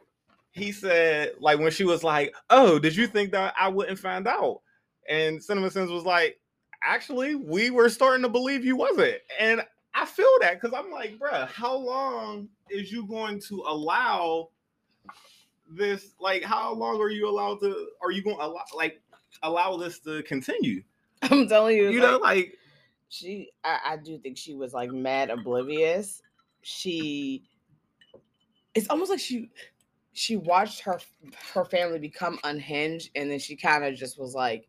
he 0.56 0.72
said, 0.72 1.32
like 1.38 1.58
when 1.58 1.70
she 1.70 1.84
was 1.84 2.02
like, 2.02 2.34
"Oh, 2.50 2.78
did 2.78 2.96
you 2.96 3.06
think 3.06 3.30
that 3.32 3.54
I 3.58 3.68
wouldn't 3.68 3.98
find 3.98 4.26
out?" 4.26 4.62
And 5.08 5.42
Cinema 5.42 5.70
Sins 5.70 5.90
was 5.90 6.04
like, 6.04 6.38
"Actually, 6.82 7.34
we 7.34 7.70
were 7.70 7.88
starting 7.88 8.22
to 8.22 8.28
believe 8.28 8.64
you 8.64 8.76
wasn't." 8.76 9.18
And 9.38 9.62
I 9.94 10.06
feel 10.06 10.30
that 10.40 10.60
because 10.60 10.76
I'm 10.76 10.90
like, 10.90 11.18
bruh, 11.18 11.48
how 11.48 11.76
long 11.76 12.48
is 12.70 12.90
you 12.90 13.06
going 13.06 13.40
to 13.42 13.64
allow 13.66 14.48
this? 15.70 16.14
Like, 16.20 16.42
how 16.42 16.72
long 16.72 17.00
are 17.00 17.10
you 17.10 17.28
allowed 17.28 17.60
to? 17.60 17.88
Are 18.02 18.10
you 18.10 18.22
going 18.22 18.36
to 18.36 18.44
allow 18.44 18.64
like 18.74 19.00
allow 19.42 19.76
this 19.76 19.98
to 20.00 20.22
continue? 20.22 20.82
I'm 21.22 21.48
telling 21.48 21.76
you, 21.76 21.90
You 21.90 22.00
like, 22.00 22.10
know, 22.10 22.18
like 22.18 22.58
she 23.08 23.50
I, 23.62 23.78
I 23.84 23.96
do 23.96 24.18
think 24.18 24.36
she 24.36 24.54
was 24.54 24.74
like 24.74 24.90
mad 24.90 25.30
oblivious 25.30 26.22
she 26.62 27.44
it's 28.74 28.88
almost 28.88 29.10
like 29.10 29.20
she 29.20 29.48
she 30.16 30.36
watched 30.36 30.80
her 30.80 30.98
her 31.52 31.64
family 31.64 31.98
become 31.98 32.38
unhinged 32.44 33.10
and 33.14 33.30
then 33.30 33.38
she 33.38 33.54
kind 33.54 33.84
of 33.84 33.94
just 33.94 34.18
was 34.18 34.34
like 34.34 34.68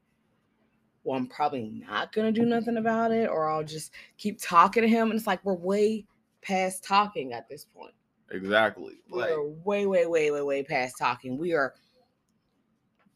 well 1.03 1.17
i'm 1.17 1.27
probably 1.27 1.71
not 1.87 2.11
gonna 2.11 2.31
do 2.31 2.45
nothing 2.45 2.77
about 2.77 3.11
it 3.11 3.29
or 3.29 3.49
i'll 3.49 3.63
just 3.63 3.93
keep 4.17 4.39
talking 4.41 4.83
to 4.83 4.89
him 4.89 5.09
and 5.09 5.17
it's 5.17 5.27
like 5.27 5.43
we're 5.45 5.53
way 5.53 6.05
past 6.41 6.83
talking 6.83 7.33
at 7.33 7.49
this 7.49 7.65
point. 7.65 7.93
Exactly. 8.31 8.93
we 9.11 9.19
Like, 9.19 9.31
way 9.63 9.85
way 9.85 10.05
way 10.05 10.31
way 10.31 10.41
way 10.41 10.63
past 10.63 10.97
talking. 10.97 11.37
We 11.37 11.53
are 11.53 11.73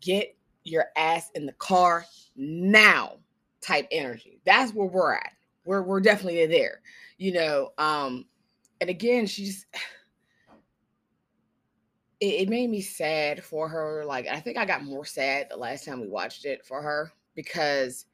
get 0.02 0.36
your 0.64 0.86
ass 0.98 1.32
in 1.36 1.46
the 1.46 1.54
car 1.54 2.06
now 2.36 3.18
type 3.62 3.88
energy. 3.92 4.42
That's 4.46 4.74
where 4.74 4.88
we're 4.88 5.14
at. 5.14 5.32
We're, 5.64 5.84
we're 5.84 6.02
definitely 6.02 6.46
there 6.48 6.82
you 7.22 7.32
know 7.32 7.70
um 7.78 8.26
and 8.82 8.90
again 8.90 9.28
she's 9.28 9.68
it, 12.22 12.42
it 12.42 12.50
made 12.50 12.70
me 12.70 12.80
sad 12.80 13.44
for 13.44 13.68
her 13.68 14.06
like 14.06 14.28
i 14.28 14.40
think 14.40 14.58
i 14.58 14.64
got 14.64 14.86
more 14.86 15.04
sad 15.04 15.48
the 15.50 15.58
last 15.58 15.84
time 15.84 16.00
we 16.00 16.08
watched 16.08 16.46
it 16.46 16.66
for 16.66 16.82
her 16.82 17.12
because 17.36 18.06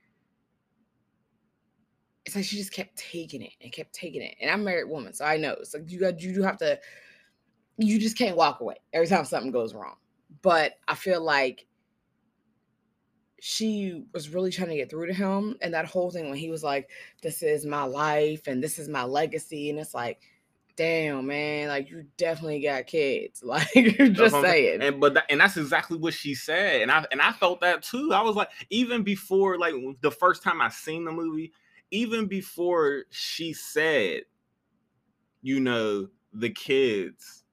it's 2.25 2.35
like 2.35 2.45
she 2.45 2.57
just 2.57 2.73
kept 2.73 2.97
taking 2.97 3.41
it 3.41 3.53
and 3.61 3.71
kept 3.71 3.93
taking 3.93 4.21
it 4.21 4.35
and 4.41 4.49
i'm 4.49 4.61
a 4.61 4.63
married 4.63 4.89
woman 4.89 5.13
so 5.13 5.25
i 5.25 5.37
know 5.37 5.51
it's 5.59 5.73
like 5.73 5.89
you 5.91 5.99
got 5.99 6.19
you 6.21 6.33
do 6.33 6.41
have 6.41 6.57
to 6.57 6.79
you 7.77 7.99
just 7.99 8.17
can't 8.17 8.35
walk 8.37 8.61
away 8.61 8.75
every 8.93 9.07
time 9.07 9.23
something 9.23 9.51
goes 9.51 9.75
wrong 9.75 9.95
but 10.41 10.73
i 10.87 10.95
feel 10.95 11.21
like 11.21 11.67
she 13.39 14.03
was 14.13 14.29
really 14.29 14.49
trying 14.49 14.69
to 14.69 14.75
get 14.75 14.89
through 14.89 15.05
to 15.05 15.13
him 15.13 15.55
and 15.61 15.71
that 15.73 15.85
whole 15.85 16.09
thing 16.09 16.27
when 16.27 16.39
he 16.39 16.49
was 16.49 16.63
like 16.63 16.89
this 17.21 17.43
is 17.43 17.65
my 17.65 17.83
life 17.83 18.47
and 18.47 18.63
this 18.63 18.79
is 18.79 18.89
my 18.89 19.03
legacy 19.03 19.69
and 19.69 19.77
it's 19.77 19.93
like 19.93 20.21
damn 20.77 21.25
man 21.25 21.67
like 21.67 21.89
you 21.89 22.05
definitely 22.17 22.61
got 22.61 22.85
kids 22.85 23.43
like 23.43 23.67
That's 23.73 24.11
just 24.11 24.35
saying 24.41 24.81
And 24.81 25.01
but 25.01 25.15
that, 25.15 25.25
and 25.29 25.41
that's 25.41 25.57
exactly 25.57 25.97
what 25.97 26.13
she 26.13 26.35
said, 26.35 26.81
and 26.81 26.91
I 26.91 27.05
and 27.11 27.21
I 27.21 27.31
felt 27.33 27.59
that 27.61 27.81
too. 27.81 28.13
I 28.13 28.21
was 28.21 28.35
like, 28.35 28.49
even 28.69 29.03
before 29.03 29.57
like 29.57 29.73
the 30.01 30.11
first 30.11 30.43
time 30.43 30.61
I 30.61 30.69
seen 30.69 31.03
the 31.03 31.11
movie, 31.11 31.51
even 31.91 32.27
before 32.27 33.03
she 33.09 33.53
said, 33.53 34.21
you 35.41 35.59
know, 35.59 36.07
the 36.33 36.49
kids 36.49 37.43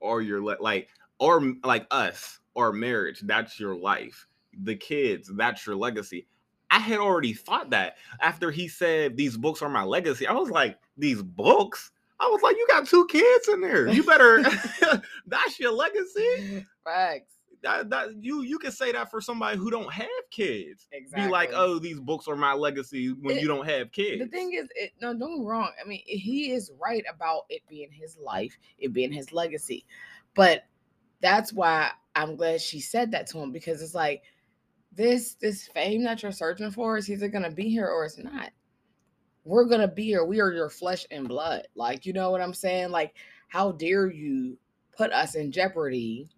or 0.00 0.22
your 0.22 0.40
like 0.40 0.88
or 1.18 1.54
like 1.64 1.86
us 1.90 2.38
or 2.54 2.72
marriage, 2.72 3.20
that's 3.20 3.58
your 3.58 3.76
life. 3.76 4.26
The 4.62 4.76
kids, 4.76 5.30
that's 5.34 5.66
your 5.66 5.76
legacy. 5.76 6.26
I 6.70 6.78
had 6.78 6.98
already 6.98 7.32
thought 7.32 7.70
that 7.70 7.96
after 8.20 8.50
he 8.50 8.68
said 8.68 9.16
these 9.16 9.36
books 9.36 9.62
are 9.62 9.68
my 9.68 9.84
legacy. 9.84 10.26
I 10.26 10.32
was 10.32 10.50
like, 10.50 10.78
these 10.96 11.22
books. 11.22 11.90
I 12.20 12.26
was 12.26 12.42
like, 12.42 12.56
you 12.56 12.66
got 12.68 12.86
two 12.86 13.06
kids 13.06 13.48
in 13.48 13.60
there. 13.60 13.88
You 13.88 14.02
better. 14.02 14.42
that's 15.26 15.58
your 15.60 15.72
legacy 15.72 16.64
facts 16.84 17.34
that, 17.62 17.90
that 17.90 18.08
you 18.22 18.42
you 18.42 18.58
can 18.58 18.70
say 18.70 18.92
that 18.92 19.10
for 19.10 19.20
somebody 19.20 19.58
who 19.58 19.70
don't 19.70 19.92
have 19.92 20.08
kids. 20.30 20.86
exactly 20.92 21.26
Be 21.26 21.32
like, 21.32 21.50
oh, 21.54 21.78
these 21.78 22.00
books 22.00 22.28
are 22.28 22.36
my 22.36 22.52
legacy 22.52 23.08
when 23.08 23.36
It- 23.36 23.42
you 23.42 23.48
don't 23.48 23.68
have 23.68 23.92
kids. 23.92 24.22
the 24.22 24.28
thing 24.28 24.52
is 24.52 24.68
it, 24.74 24.92
no 25.00 25.12
don't 25.12 25.18
get 25.30 25.38
me 25.40 25.44
wrong 25.44 25.70
i 25.84 25.86
mean 25.86 26.02
he 26.06 26.52
is 26.52 26.70
right 26.80 27.04
about 27.12 27.42
it 27.48 27.62
being 27.68 27.90
his 27.90 28.16
life 28.16 28.56
it 28.78 28.92
being 28.92 29.12
his 29.12 29.32
legacy 29.32 29.84
but 30.34 30.64
that's 31.20 31.52
why 31.52 31.90
i'm 32.14 32.36
glad 32.36 32.60
she 32.60 32.80
said 32.80 33.10
that 33.10 33.26
to 33.26 33.38
him 33.38 33.52
because 33.52 33.82
it's 33.82 33.94
like 33.94 34.22
this 34.92 35.34
this 35.34 35.66
fame 35.68 36.04
that 36.04 36.22
you're 36.22 36.32
searching 36.32 36.70
for 36.70 36.96
is 36.96 37.10
either 37.10 37.28
gonna 37.28 37.50
be 37.50 37.68
here 37.68 37.88
or 37.88 38.04
it's 38.04 38.18
not 38.18 38.50
we're 39.44 39.64
gonna 39.64 39.88
be 39.88 40.04
here 40.04 40.24
we 40.24 40.40
are 40.40 40.52
your 40.52 40.68
flesh 40.70 41.06
and 41.10 41.28
blood 41.28 41.66
like 41.74 42.04
you 42.06 42.12
know 42.12 42.30
what 42.30 42.40
i'm 42.40 42.54
saying 42.54 42.90
like 42.90 43.14
how 43.48 43.72
dare 43.72 44.08
you 44.10 44.56
put 44.96 45.12
us 45.12 45.34
in 45.34 45.50
jeopardy 45.52 46.28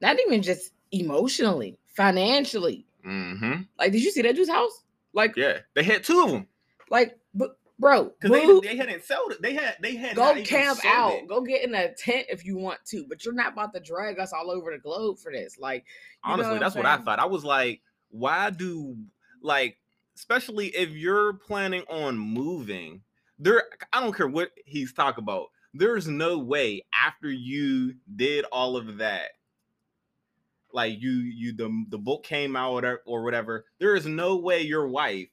not 0.00 0.18
even 0.26 0.42
just 0.42 0.72
emotionally 0.92 1.78
financially 1.86 2.86
hmm 3.02 3.62
like 3.78 3.92
did 3.92 4.02
you 4.02 4.10
see 4.10 4.22
that 4.22 4.34
dude's 4.34 4.50
house 4.50 4.84
like 5.14 5.36
Yeah, 5.36 5.58
they 5.74 5.84
had 5.84 6.04
two 6.04 6.22
of 6.22 6.30
them. 6.30 6.46
like, 6.90 7.16
but 7.34 7.56
bro. 7.78 8.10
Because 8.20 8.60
they, 8.62 8.68
they 8.68 8.76
hadn't 8.76 9.04
sold 9.04 9.32
it. 9.32 9.40
They 9.40 9.54
had 9.54 9.76
they 9.80 9.94
had 9.94 10.16
go 10.16 10.22
not 10.24 10.32
even 10.38 10.44
camp 10.44 10.78
sold 10.80 10.94
out. 10.94 11.12
it. 11.12 11.28
Go 11.28 11.40
get 11.40 11.62
in 11.62 11.74
a 11.74 11.94
tent 11.94 12.26
if 12.28 12.44
you 12.44 12.56
want 12.58 12.84
to, 12.86 13.06
but 13.08 13.24
you're 13.24 13.32
not 13.32 13.52
about 13.52 13.72
to 13.74 13.80
drag 13.80 14.18
us 14.18 14.32
all 14.32 14.50
over 14.50 14.72
the 14.72 14.78
globe 14.78 15.18
for 15.20 15.30
this. 15.32 15.56
Like, 15.58 15.84
you 16.24 16.30
know 16.30 16.32
Honestly, 16.32 16.54
what 16.54 16.56
I'm 16.56 16.60
that's 16.62 16.74
what 16.74 16.86
I 16.86 16.96
thought. 16.96 17.20
I 17.20 17.26
was 17.26 17.44
like, 17.44 17.80
why 18.10 18.50
do 18.50 18.96
like, 19.40 19.78
especially 20.16 20.68
if 20.68 20.90
you're 20.90 21.34
planning 21.34 21.82
on 21.88 22.18
moving, 22.18 23.02
there. 23.38 23.64
I 23.92 24.00
don't 24.00 24.14
care 24.14 24.28
what 24.28 24.50
he's 24.64 24.92
talking 24.92 25.22
about. 25.22 25.48
There's 25.72 26.06
no 26.06 26.38
way 26.38 26.84
after 26.94 27.30
you 27.30 27.94
did 28.14 28.44
all 28.52 28.76
of 28.76 28.98
that, 28.98 29.30
like 30.72 31.00
you 31.00 31.10
you 31.10 31.54
the 31.54 31.84
the 31.88 31.98
book 31.98 32.24
came 32.24 32.56
out 32.56 32.84
or, 32.84 33.02
or 33.06 33.24
whatever. 33.24 33.66
There 33.78 33.96
is 33.96 34.06
no 34.06 34.36
way 34.36 34.62
your 34.62 34.88
wife 34.88 35.28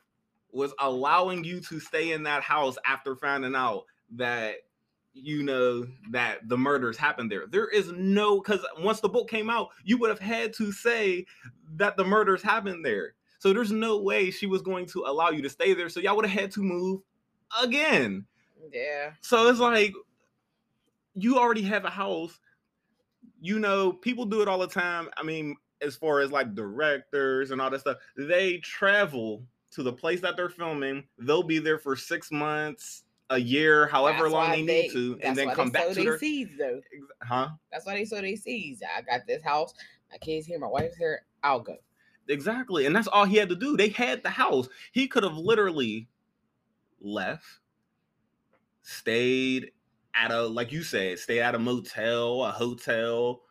was 0.51 0.73
allowing 0.79 1.43
you 1.43 1.61
to 1.61 1.79
stay 1.79 2.11
in 2.11 2.23
that 2.23 2.43
house 2.43 2.77
after 2.85 3.15
finding 3.15 3.55
out 3.55 3.85
that 4.15 4.55
you 5.13 5.43
know 5.43 5.85
that 6.11 6.47
the 6.47 6.57
murders 6.57 6.97
happened 6.97 7.31
there. 7.31 7.45
There 7.47 7.67
is 7.67 7.91
no 7.91 8.39
because 8.39 8.65
once 8.79 8.99
the 8.99 9.09
book 9.09 9.29
came 9.29 9.49
out, 9.49 9.69
you 9.83 9.97
would 9.97 10.09
have 10.09 10.19
had 10.19 10.53
to 10.55 10.71
say 10.71 11.25
that 11.75 11.97
the 11.97 12.05
murders 12.05 12.41
happened 12.41 12.85
there. 12.85 13.13
So 13.41 13.53
there's 13.53 13.71
no 13.71 13.97
way 13.97 14.29
she 14.29 14.45
was 14.45 14.61
going 14.61 14.85
to 14.87 15.05
allow 15.07 15.31
you 15.31 15.41
to 15.41 15.49
stay 15.49 15.73
there. 15.73 15.89
So 15.89 15.99
y'all 15.99 16.15
would 16.15 16.27
have 16.27 16.39
had 16.39 16.51
to 16.51 16.61
move 16.61 17.01
again. 17.59 18.23
Yeah, 18.71 19.13
So 19.21 19.49
it's 19.49 19.59
like 19.59 19.93
you 21.15 21.39
already 21.39 21.63
have 21.63 21.83
a 21.83 21.89
house. 21.89 22.39
You 23.41 23.57
know, 23.57 23.93
people 23.93 24.25
do 24.25 24.43
it 24.43 24.47
all 24.47 24.59
the 24.59 24.67
time. 24.67 25.09
I 25.17 25.23
mean, 25.23 25.55
as 25.81 25.95
far 25.95 26.19
as 26.19 26.31
like 26.31 26.53
directors 26.53 27.49
and 27.49 27.59
all 27.59 27.71
that 27.71 27.81
stuff, 27.81 27.97
they 28.15 28.57
travel 28.57 29.43
to 29.71 29.81
the 29.81 29.91
place 29.91 30.21
that 30.21 30.37
they're 30.37 30.49
filming. 30.49 31.03
They'll 31.17 31.41
be 31.41 31.57
there 31.57 31.79
for 31.79 31.95
six 31.95 32.31
months, 32.31 33.05
a 33.31 33.39
year, 33.39 33.87
however 33.87 34.25
That's 34.25 34.33
long 34.33 34.49
why 34.49 34.55
they 34.57 34.61
need 34.61 34.91
to, 34.91 35.17
and 35.23 35.35
then 35.35 35.49
come 35.49 35.71
back 35.71 35.87
to 35.87 35.95
they 35.95 36.03
their 36.03 36.19
seeds 36.19 36.51
though. 36.59 36.79
Huh? 37.23 37.49
That's 37.71 37.87
why 37.87 37.95
they 37.95 38.05
sow 38.05 38.21
they 38.21 38.35
seeds. 38.35 38.83
I 38.95 39.01
got 39.01 39.25
this 39.25 39.43
house. 39.43 39.73
My 40.11 40.19
kids 40.19 40.45
here. 40.45 40.59
My 40.59 40.67
wife's 40.67 40.95
here. 40.95 41.23
I'll 41.41 41.61
go. 41.61 41.77
Exactly. 42.27 42.85
And 42.85 42.95
that's 42.95 43.07
all 43.07 43.25
he 43.25 43.37
had 43.37 43.49
to 43.49 43.55
do. 43.55 43.75
They 43.75 43.89
had 43.89 44.23
the 44.23 44.29
house. 44.29 44.67
He 44.91 45.07
could 45.07 45.23
have 45.23 45.37
literally 45.37 46.07
left, 47.01 47.45
stayed 48.83 49.71
at 50.13 50.31
a, 50.31 50.43
like 50.43 50.71
you 50.71 50.83
said, 50.83 51.19
stay 51.19 51.39
at 51.39 51.55
a 51.55 51.59
motel, 51.59 52.43
a 52.43 52.51
hotel, 52.51 53.41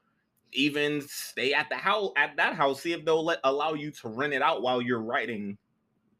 even 0.52 1.00
stay 1.00 1.52
at 1.52 1.68
the 1.68 1.76
house, 1.76 2.12
at 2.16 2.36
that 2.36 2.54
house, 2.54 2.82
see 2.82 2.92
if 2.92 3.04
they'll 3.04 3.24
let 3.24 3.40
allow 3.44 3.74
you 3.74 3.90
to 3.90 4.08
rent 4.08 4.32
it 4.32 4.42
out 4.42 4.62
while 4.62 4.80
you're 4.80 5.02
writing 5.02 5.56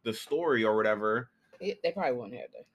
the 0.05 0.13
story 0.13 0.65
or 0.65 0.77
whatever. 0.77 1.31
They 1.61 1.93
probably 1.93 2.13
wouldn't 2.13 2.41
have 2.41 2.51
though. 2.53 2.67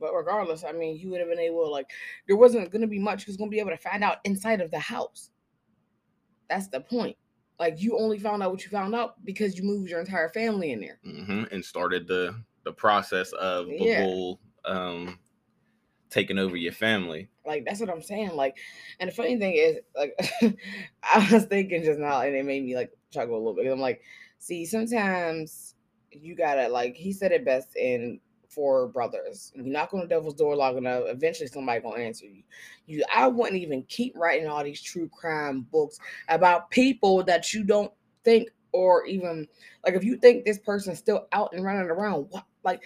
But 0.00 0.12
regardless, 0.12 0.64
I 0.64 0.72
mean, 0.72 0.98
you 0.98 1.08
would 1.10 1.20
have 1.20 1.28
been 1.28 1.38
able 1.38 1.70
like 1.70 1.90
there 2.26 2.36
wasn't 2.36 2.70
going 2.70 2.82
to 2.82 2.88
be 2.88 2.98
much. 2.98 3.24
Who's 3.24 3.36
going 3.36 3.48
to 3.48 3.54
be 3.54 3.60
able 3.60 3.70
to 3.70 3.76
find 3.78 4.02
out 4.02 4.18
inside 4.24 4.60
of 4.60 4.70
the 4.70 4.78
house? 4.78 5.30
That's 6.50 6.68
the 6.68 6.80
point. 6.80 7.16
Like 7.58 7.80
you 7.80 7.96
only 7.98 8.18
found 8.18 8.42
out 8.42 8.50
what 8.50 8.64
you 8.64 8.70
found 8.70 8.94
out 8.94 9.24
because 9.24 9.56
you 9.56 9.64
moved 9.64 9.88
your 9.90 10.00
entire 10.00 10.28
family 10.28 10.72
in 10.72 10.80
there. 10.80 10.98
hmm 11.04 11.44
And 11.52 11.64
started 11.64 12.06
the 12.06 12.34
the 12.64 12.72
process 12.72 13.32
of 13.32 13.66
the 13.66 13.72
Yeah. 13.78 14.02
whole 14.02 14.40
um 14.64 15.18
taking 16.10 16.38
over 16.38 16.56
your 16.56 16.72
family. 16.72 17.28
Like 17.46 17.64
that's 17.64 17.80
what 17.80 17.90
I'm 17.90 18.02
saying. 18.02 18.34
Like, 18.36 18.56
and 19.00 19.10
the 19.10 19.14
funny 19.14 19.36
thing 19.38 19.54
is, 19.54 19.76
like, 19.94 20.14
I 21.02 21.28
was 21.32 21.44
thinking 21.44 21.82
just 21.84 21.98
now, 21.98 22.20
and 22.22 22.34
it 22.34 22.44
made 22.44 22.64
me 22.64 22.74
like 22.74 22.92
chuckle 23.10 23.34
a 23.34 23.38
little 23.38 23.54
bit. 23.54 23.66
I'm 23.70 23.80
like, 23.80 24.02
see, 24.38 24.64
sometimes 24.64 25.74
you 26.10 26.34
gotta 26.36 26.68
like 26.68 26.94
he 26.94 27.12
said 27.12 27.32
it 27.32 27.44
best 27.44 27.76
in 27.76 28.20
Four 28.54 28.88
Brothers. 28.88 29.52
You 29.54 29.64
knock 29.64 29.92
on 29.94 30.00
the 30.00 30.06
devil's 30.06 30.34
door 30.34 30.56
long 30.56 30.76
enough, 30.76 31.04
eventually 31.06 31.48
somebody 31.48 31.80
gonna 31.80 32.02
answer 32.02 32.26
you. 32.26 32.42
You, 32.86 33.04
I 33.14 33.26
wouldn't 33.26 33.60
even 33.60 33.82
keep 33.84 34.14
writing 34.16 34.46
all 34.48 34.62
these 34.62 34.82
true 34.82 35.08
crime 35.08 35.62
books 35.72 35.98
about 36.28 36.70
people 36.70 37.22
that 37.24 37.52
you 37.52 37.64
don't 37.64 37.92
think 38.24 38.50
or 38.72 39.06
even 39.06 39.46
like 39.84 39.94
if 39.94 40.02
you 40.04 40.16
think 40.16 40.44
this 40.44 40.58
person's 40.58 40.98
still 40.98 41.26
out 41.32 41.52
and 41.52 41.64
running 41.64 41.88
around, 41.90 42.26
what 42.30 42.44
like 42.64 42.82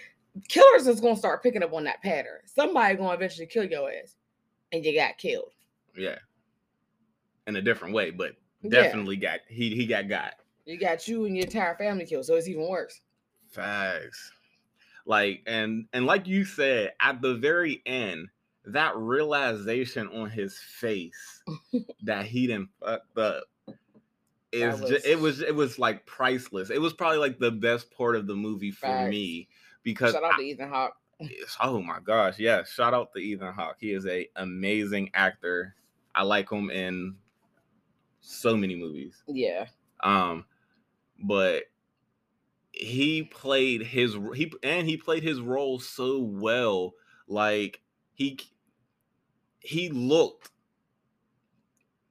killers 0.49 0.87
is 0.87 1.01
gonna 1.01 1.17
start 1.17 1.43
picking 1.43 1.63
up 1.63 1.73
on 1.73 1.85
that 1.85 2.03
pattern. 2.03 2.41
Somebody 2.47 2.95
gonna 2.97 3.15
eventually 3.15 3.47
kill 3.47 3.65
your 3.65 3.91
ass, 3.91 4.17
and 4.73 4.85
you 4.85 4.95
got 4.95 5.19
killed. 5.19 5.53
Yeah. 5.97 6.19
In 7.47 7.57
a 7.57 7.63
different 7.63 7.95
way, 7.95 8.11
but 8.11 8.33
Yeah. 8.63 8.71
definitely 8.71 9.17
got 9.17 9.41
he 9.49 9.75
he 9.75 9.87
got 9.87 10.09
got. 10.09 10.35
You 10.67 10.79
got 10.79 11.09
you 11.09 11.25
and 11.25 11.35
your 11.35 11.47
entire 11.47 11.75
family 11.77 12.05
killed, 12.05 12.27
so 12.27 12.35
it's 12.35 12.47
even 12.49 12.69
worse. 12.69 13.01
Facts. 13.49 14.33
Like 15.09 15.43
and 15.47 15.87
and 15.95 16.05
like 16.07 16.27
you 16.29 16.45
said, 16.45 16.93
at 17.01 17.21
the 17.23 17.35
very 17.35 17.83
end, 17.87 18.29
that 18.67 18.95
realization 18.95 20.07
on 20.09 20.29
his 20.29 20.59
face 20.59 21.43
that 22.03 22.27
he 22.27 22.47
didn't 22.47 22.69
fucked 22.79 23.17
up 23.19 23.45
is 24.53 24.79
That 24.81 24.89
just 24.89 25.07
it 25.07 25.19
was- 25.19 25.39
was 25.39 25.49
it 25.49 25.55
was 25.55 25.79
like 25.79 26.05
priceless. 26.05 26.69
It 26.71 26.81
was 26.81 26.93
probably 26.93 27.19
like 27.19 27.39
the 27.39 27.51
best 27.51 27.91
part 27.91 28.17
of 28.17 28.27
the 28.27 28.37
movie 28.37 28.71
for 28.71 28.87
Facts. 28.87 29.11
me 29.11 29.49
because 29.83 30.13
Shout 30.13 30.25
out 30.25 30.35
I- 30.35 30.37
to 30.37 30.43
Ethan 30.43 30.69
Hawke. 30.69 30.95
Oh 31.61 31.81
my 31.81 31.99
gosh, 32.05 32.39
yeah! 32.39 32.63
Shout 32.65 32.93
out 32.95 33.13
to 33.15 33.19
Ethan 33.19 33.53
Hawke. 33.55 33.79
He 33.81 33.93
is 33.93 34.07
a 34.07 34.29
amazing 34.37 35.11
actor. 35.15 35.75
I 36.15 36.23
like 36.23 36.51
him 36.53 36.69
in 36.71 37.17
so 38.21 38.57
many 38.57 38.77
movies. 38.77 39.23
Yeah, 39.27 39.67
Um, 40.03 40.45
but 41.19 41.65
he 42.73 43.23
played 43.25 43.83
his 43.83 44.17
he 44.35 44.53
and 44.63 44.89
he 44.89 44.97
played 44.97 45.23
his 45.23 45.41
role 45.41 45.79
so 45.79 46.21
well. 46.21 46.95
Like 47.27 47.81
he 48.15 48.39
he 49.61 49.89
looked 49.91 50.51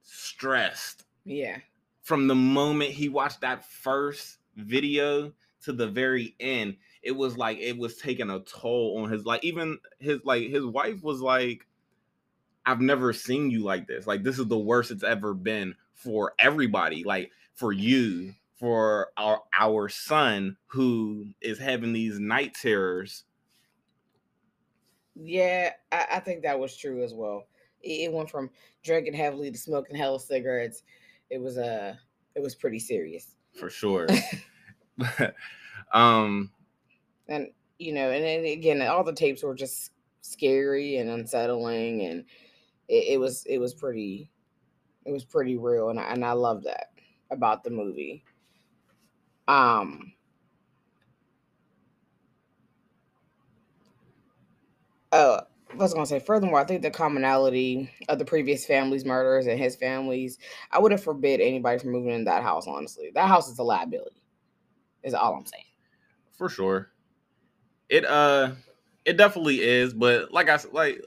stressed 0.01 1.05
yeah, 1.25 1.57
from 2.01 2.27
the 2.27 2.35
moment 2.35 2.91
he 2.91 3.09
watched 3.09 3.41
that 3.41 3.65
first 3.65 4.37
video 4.55 5.33
to 5.61 5.73
the 5.73 5.87
very 5.87 6.35
end 6.39 6.77
it 7.03 7.11
was 7.11 7.37
like 7.37 7.57
it 7.59 7.77
was 7.77 7.97
taking 7.97 8.29
a 8.29 8.39
toll 8.41 8.97
on 8.99 9.09
his 9.09 9.25
like 9.25 9.43
even 9.43 9.77
his 9.99 10.19
like 10.23 10.49
his 10.49 10.65
wife 10.65 11.03
was 11.03 11.21
like 11.21 11.65
i've 12.65 12.81
never 12.81 13.11
seen 13.13 13.51
you 13.51 13.63
like 13.63 13.87
this 13.87 14.07
like 14.07 14.23
this 14.23 14.39
is 14.39 14.47
the 14.47 14.57
worst 14.57 14.91
it's 14.91 15.03
ever 15.03 15.33
been 15.33 15.75
for 15.93 16.33
everybody 16.39 17.03
like 17.03 17.31
for 17.53 17.71
you 17.71 18.33
for 18.57 19.09
our 19.17 19.43
our 19.57 19.89
son 19.89 20.57
who 20.67 21.27
is 21.41 21.59
having 21.59 21.93
these 21.93 22.19
night 22.19 22.53
terrors 22.53 23.23
yeah. 25.19 25.71
I, 25.91 26.05
I 26.13 26.19
think 26.19 26.43
that 26.43 26.59
was 26.59 26.77
true 26.77 27.03
as 27.03 27.13
well. 27.13 27.47
It, 27.81 28.01
it 28.01 28.13
went 28.13 28.29
from 28.29 28.51
drinking 28.83 29.15
heavily 29.15 29.49
to 29.51 29.57
smoking 29.57 29.95
hella 29.95 30.19
cigarettes. 30.19 30.83
It 31.29 31.41
was 31.41 31.57
uh, 31.57 31.95
it 32.35 32.41
was 32.41 32.55
pretty 32.55 32.79
serious, 32.79 33.35
for 33.59 33.69
sure 33.69 34.07
um 35.93 36.51
and 37.27 37.47
you 37.79 37.93
know, 37.93 38.09
and 38.09 38.23
then 38.23 38.45
again, 38.45 38.81
all 38.81 39.03
the 39.03 39.13
tapes 39.13 39.43
were 39.43 39.53
just 39.53 39.91
scary 40.21 40.97
and 40.97 41.09
unsettling, 41.09 42.01
and 42.01 42.25
it, 42.87 43.13
it 43.13 43.19
was 43.19 43.45
it 43.45 43.59
was 43.59 43.73
pretty, 43.73 44.31
it 45.05 45.11
was 45.11 45.25
pretty 45.25 45.57
real, 45.57 45.89
and 45.89 45.99
I, 45.99 46.03
and 46.11 46.25
I 46.25 46.31
love 46.31 46.63
that 46.63 46.87
about 47.29 47.63
the 47.63 47.69
movie. 47.69 48.23
Um. 49.47 50.13
Uh, 55.11 55.41
I 55.71 55.75
was 55.77 55.93
gonna 55.93 56.05
say. 56.07 56.19
Furthermore, 56.19 56.59
I 56.59 56.65
think 56.65 56.81
the 56.83 56.91
commonality 56.91 57.91
of 58.09 58.19
the 58.19 58.25
previous 58.25 58.65
family's 58.65 59.05
murders 59.05 59.47
and 59.47 59.59
his 59.59 59.75
family's, 59.75 60.39
I 60.71 60.79
would 60.79 60.91
have 60.91 61.03
forbid 61.03 61.41
anybody 61.41 61.79
from 61.79 61.91
moving 61.91 62.13
in 62.13 62.25
that 62.25 62.43
house. 62.43 62.67
Honestly, 62.67 63.11
that 63.15 63.27
house 63.27 63.49
is 63.51 63.59
a 63.59 63.63
liability. 63.63 64.21
Is 65.03 65.13
all 65.13 65.35
I'm 65.35 65.45
saying. 65.45 65.63
for 66.33 66.49
sure 66.49 66.91
it 67.89 68.05
uh 68.05 68.51
it 69.05 69.17
definitely 69.17 69.61
is 69.61 69.93
but 69.93 70.31
like 70.33 70.49
i 70.49 70.59
like 70.71 71.03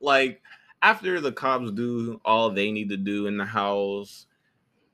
like 0.00 0.40
after 0.82 1.20
the 1.20 1.32
cops 1.32 1.70
do 1.72 2.20
all 2.24 2.50
they 2.50 2.72
need 2.72 2.88
to 2.90 2.96
do 2.96 3.26
in 3.26 3.36
the 3.36 3.44
house 3.44 4.26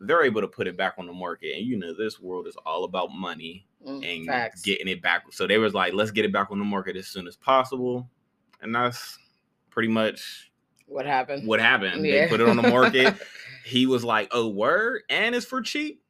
they're 0.00 0.22
able 0.24 0.40
to 0.40 0.48
put 0.48 0.66
it 0.66 0.76
back 0.76 0.94
on 0.98 1.06
the 1.06 1.12
market 1.12 1.56
and 1.56 1.66
you 1.66 1.76
know 1.76 1.92
this 1.94 2.20
world 2.20 2.46
is 2.46 2.56
all 2.66 2.84
about 2.84 3.11
money 3.12 3.64
Mm, 3.87 4.04
and 4.18 4.26
facts. 4.26 4.62
getting 4.62 4.88
it 4.88 5.00
back 5.00 5.22
so 5.30 5.46
they 5.46 5.56
was 5.56 5.72
like 5.72 5.92
let's 5.92 6.11
get 6.11 6.24
it 6.24 6.32
back 6.32 6.50
on 6.50 6.58
the 6.58 6.64
market 6.64 6.96
as 6.96 7.06
soon 7.06 7.28
as 7.28 7.37
possible 7.37 8.11
and 8.61 8.74
that's 8.74 9.16
pretty 9.70 9.88
much 9.88 10.50
what 10.87 11.06
happened? 11.06 11.46
what 11.46 11.61
happened 11.61 12.04
Yeah. 12.04 12.22
they 12.24 12.28
put 12.28 12.40
it 12.40 12.48
on 12.48 12.56
the 12.56 12.62
market 12.68 13.14
he 13.64 13.87
was 13.87 14.02
like 14.02 14.28
oh 14.32 14.48
word 14.48 15.02
and 15.11 15.32
it's 15.32 15.46
for 15.46 15.61
cheap 15.62 16.02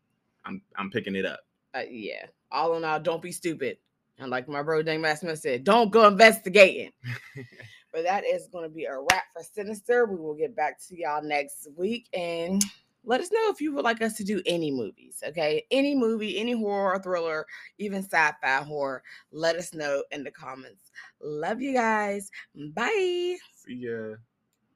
i'm 0.47 0.63
i'm 0.77 0.91
picking 0.91 1.15
it 1.15 1.27
up 1.27 1.41
Uh, 1.75 1.83
yeah. 1.91 2.25
All 2.51 2.75
in 2.79 2.85
all, 2.85 2.99
don't 2.99 3.21
be 3.21 3.31
stupid. 3.33 3.77
And 4.19 4.31
like 4.31 4.49
my 4.49 4.63
bro 4.63 4.83
Dane 4.83 5.03
Matt 5.03 5.19
Smith 5.19 5.39
said, 5.39 5.63
don't 5.65 5.91
go 5.93 6.09
investigating. 6.09 6.91
but 7.93 8.03
that 8.05 8.25
is 8.25 8.49
going 8.51 8.65
to 8.65 8.75
be 8.75 8.87
a 8.87 8.97
wrap 8.99 9.25
for 9.35 9.43
Sinister. 9.43 10.07
We 10.07 10.17
will 10.17 10.35
get 10.35 10.57
back 10.57 10.81
to 10.89 10.99
y'all 10.99 11.23
next 11.23 11.69
week 11.77 12.09
and 12.15 12.65
let 13.09 13.23
us 13.23 13.33
know 13.33 13.51
if 13.51 13.59
you 13.59 13.73
would 13.73 13.85
like 13.85 14.03
us 14.03 14.13
to 14.19 14.25
do 14.25 14.43
any 14.45 14.71
movies. 14.71 15.23
Okay, 15.27 15.65
any 15.71 15.95
movie, 15.95 16.39
any 16.39 16.53
horror, 16.53 17.01
thriller, 17.03 17.47
even 17.79 18.05
sci-fi 18.05 18.63
horror. 18.63 19.03
Let 19.33 19.57
us 19.57 19.73
know 19.73 20.05
in 20.13 20.23
the 20.23 20.31
comments. 20.31 20.93
Love 21.23 21.63
you 21.63 21.73
guys. 21.73 22.31
Bye. 22.55 23.37
See 23.55 23.75
ya. 23.75 24.17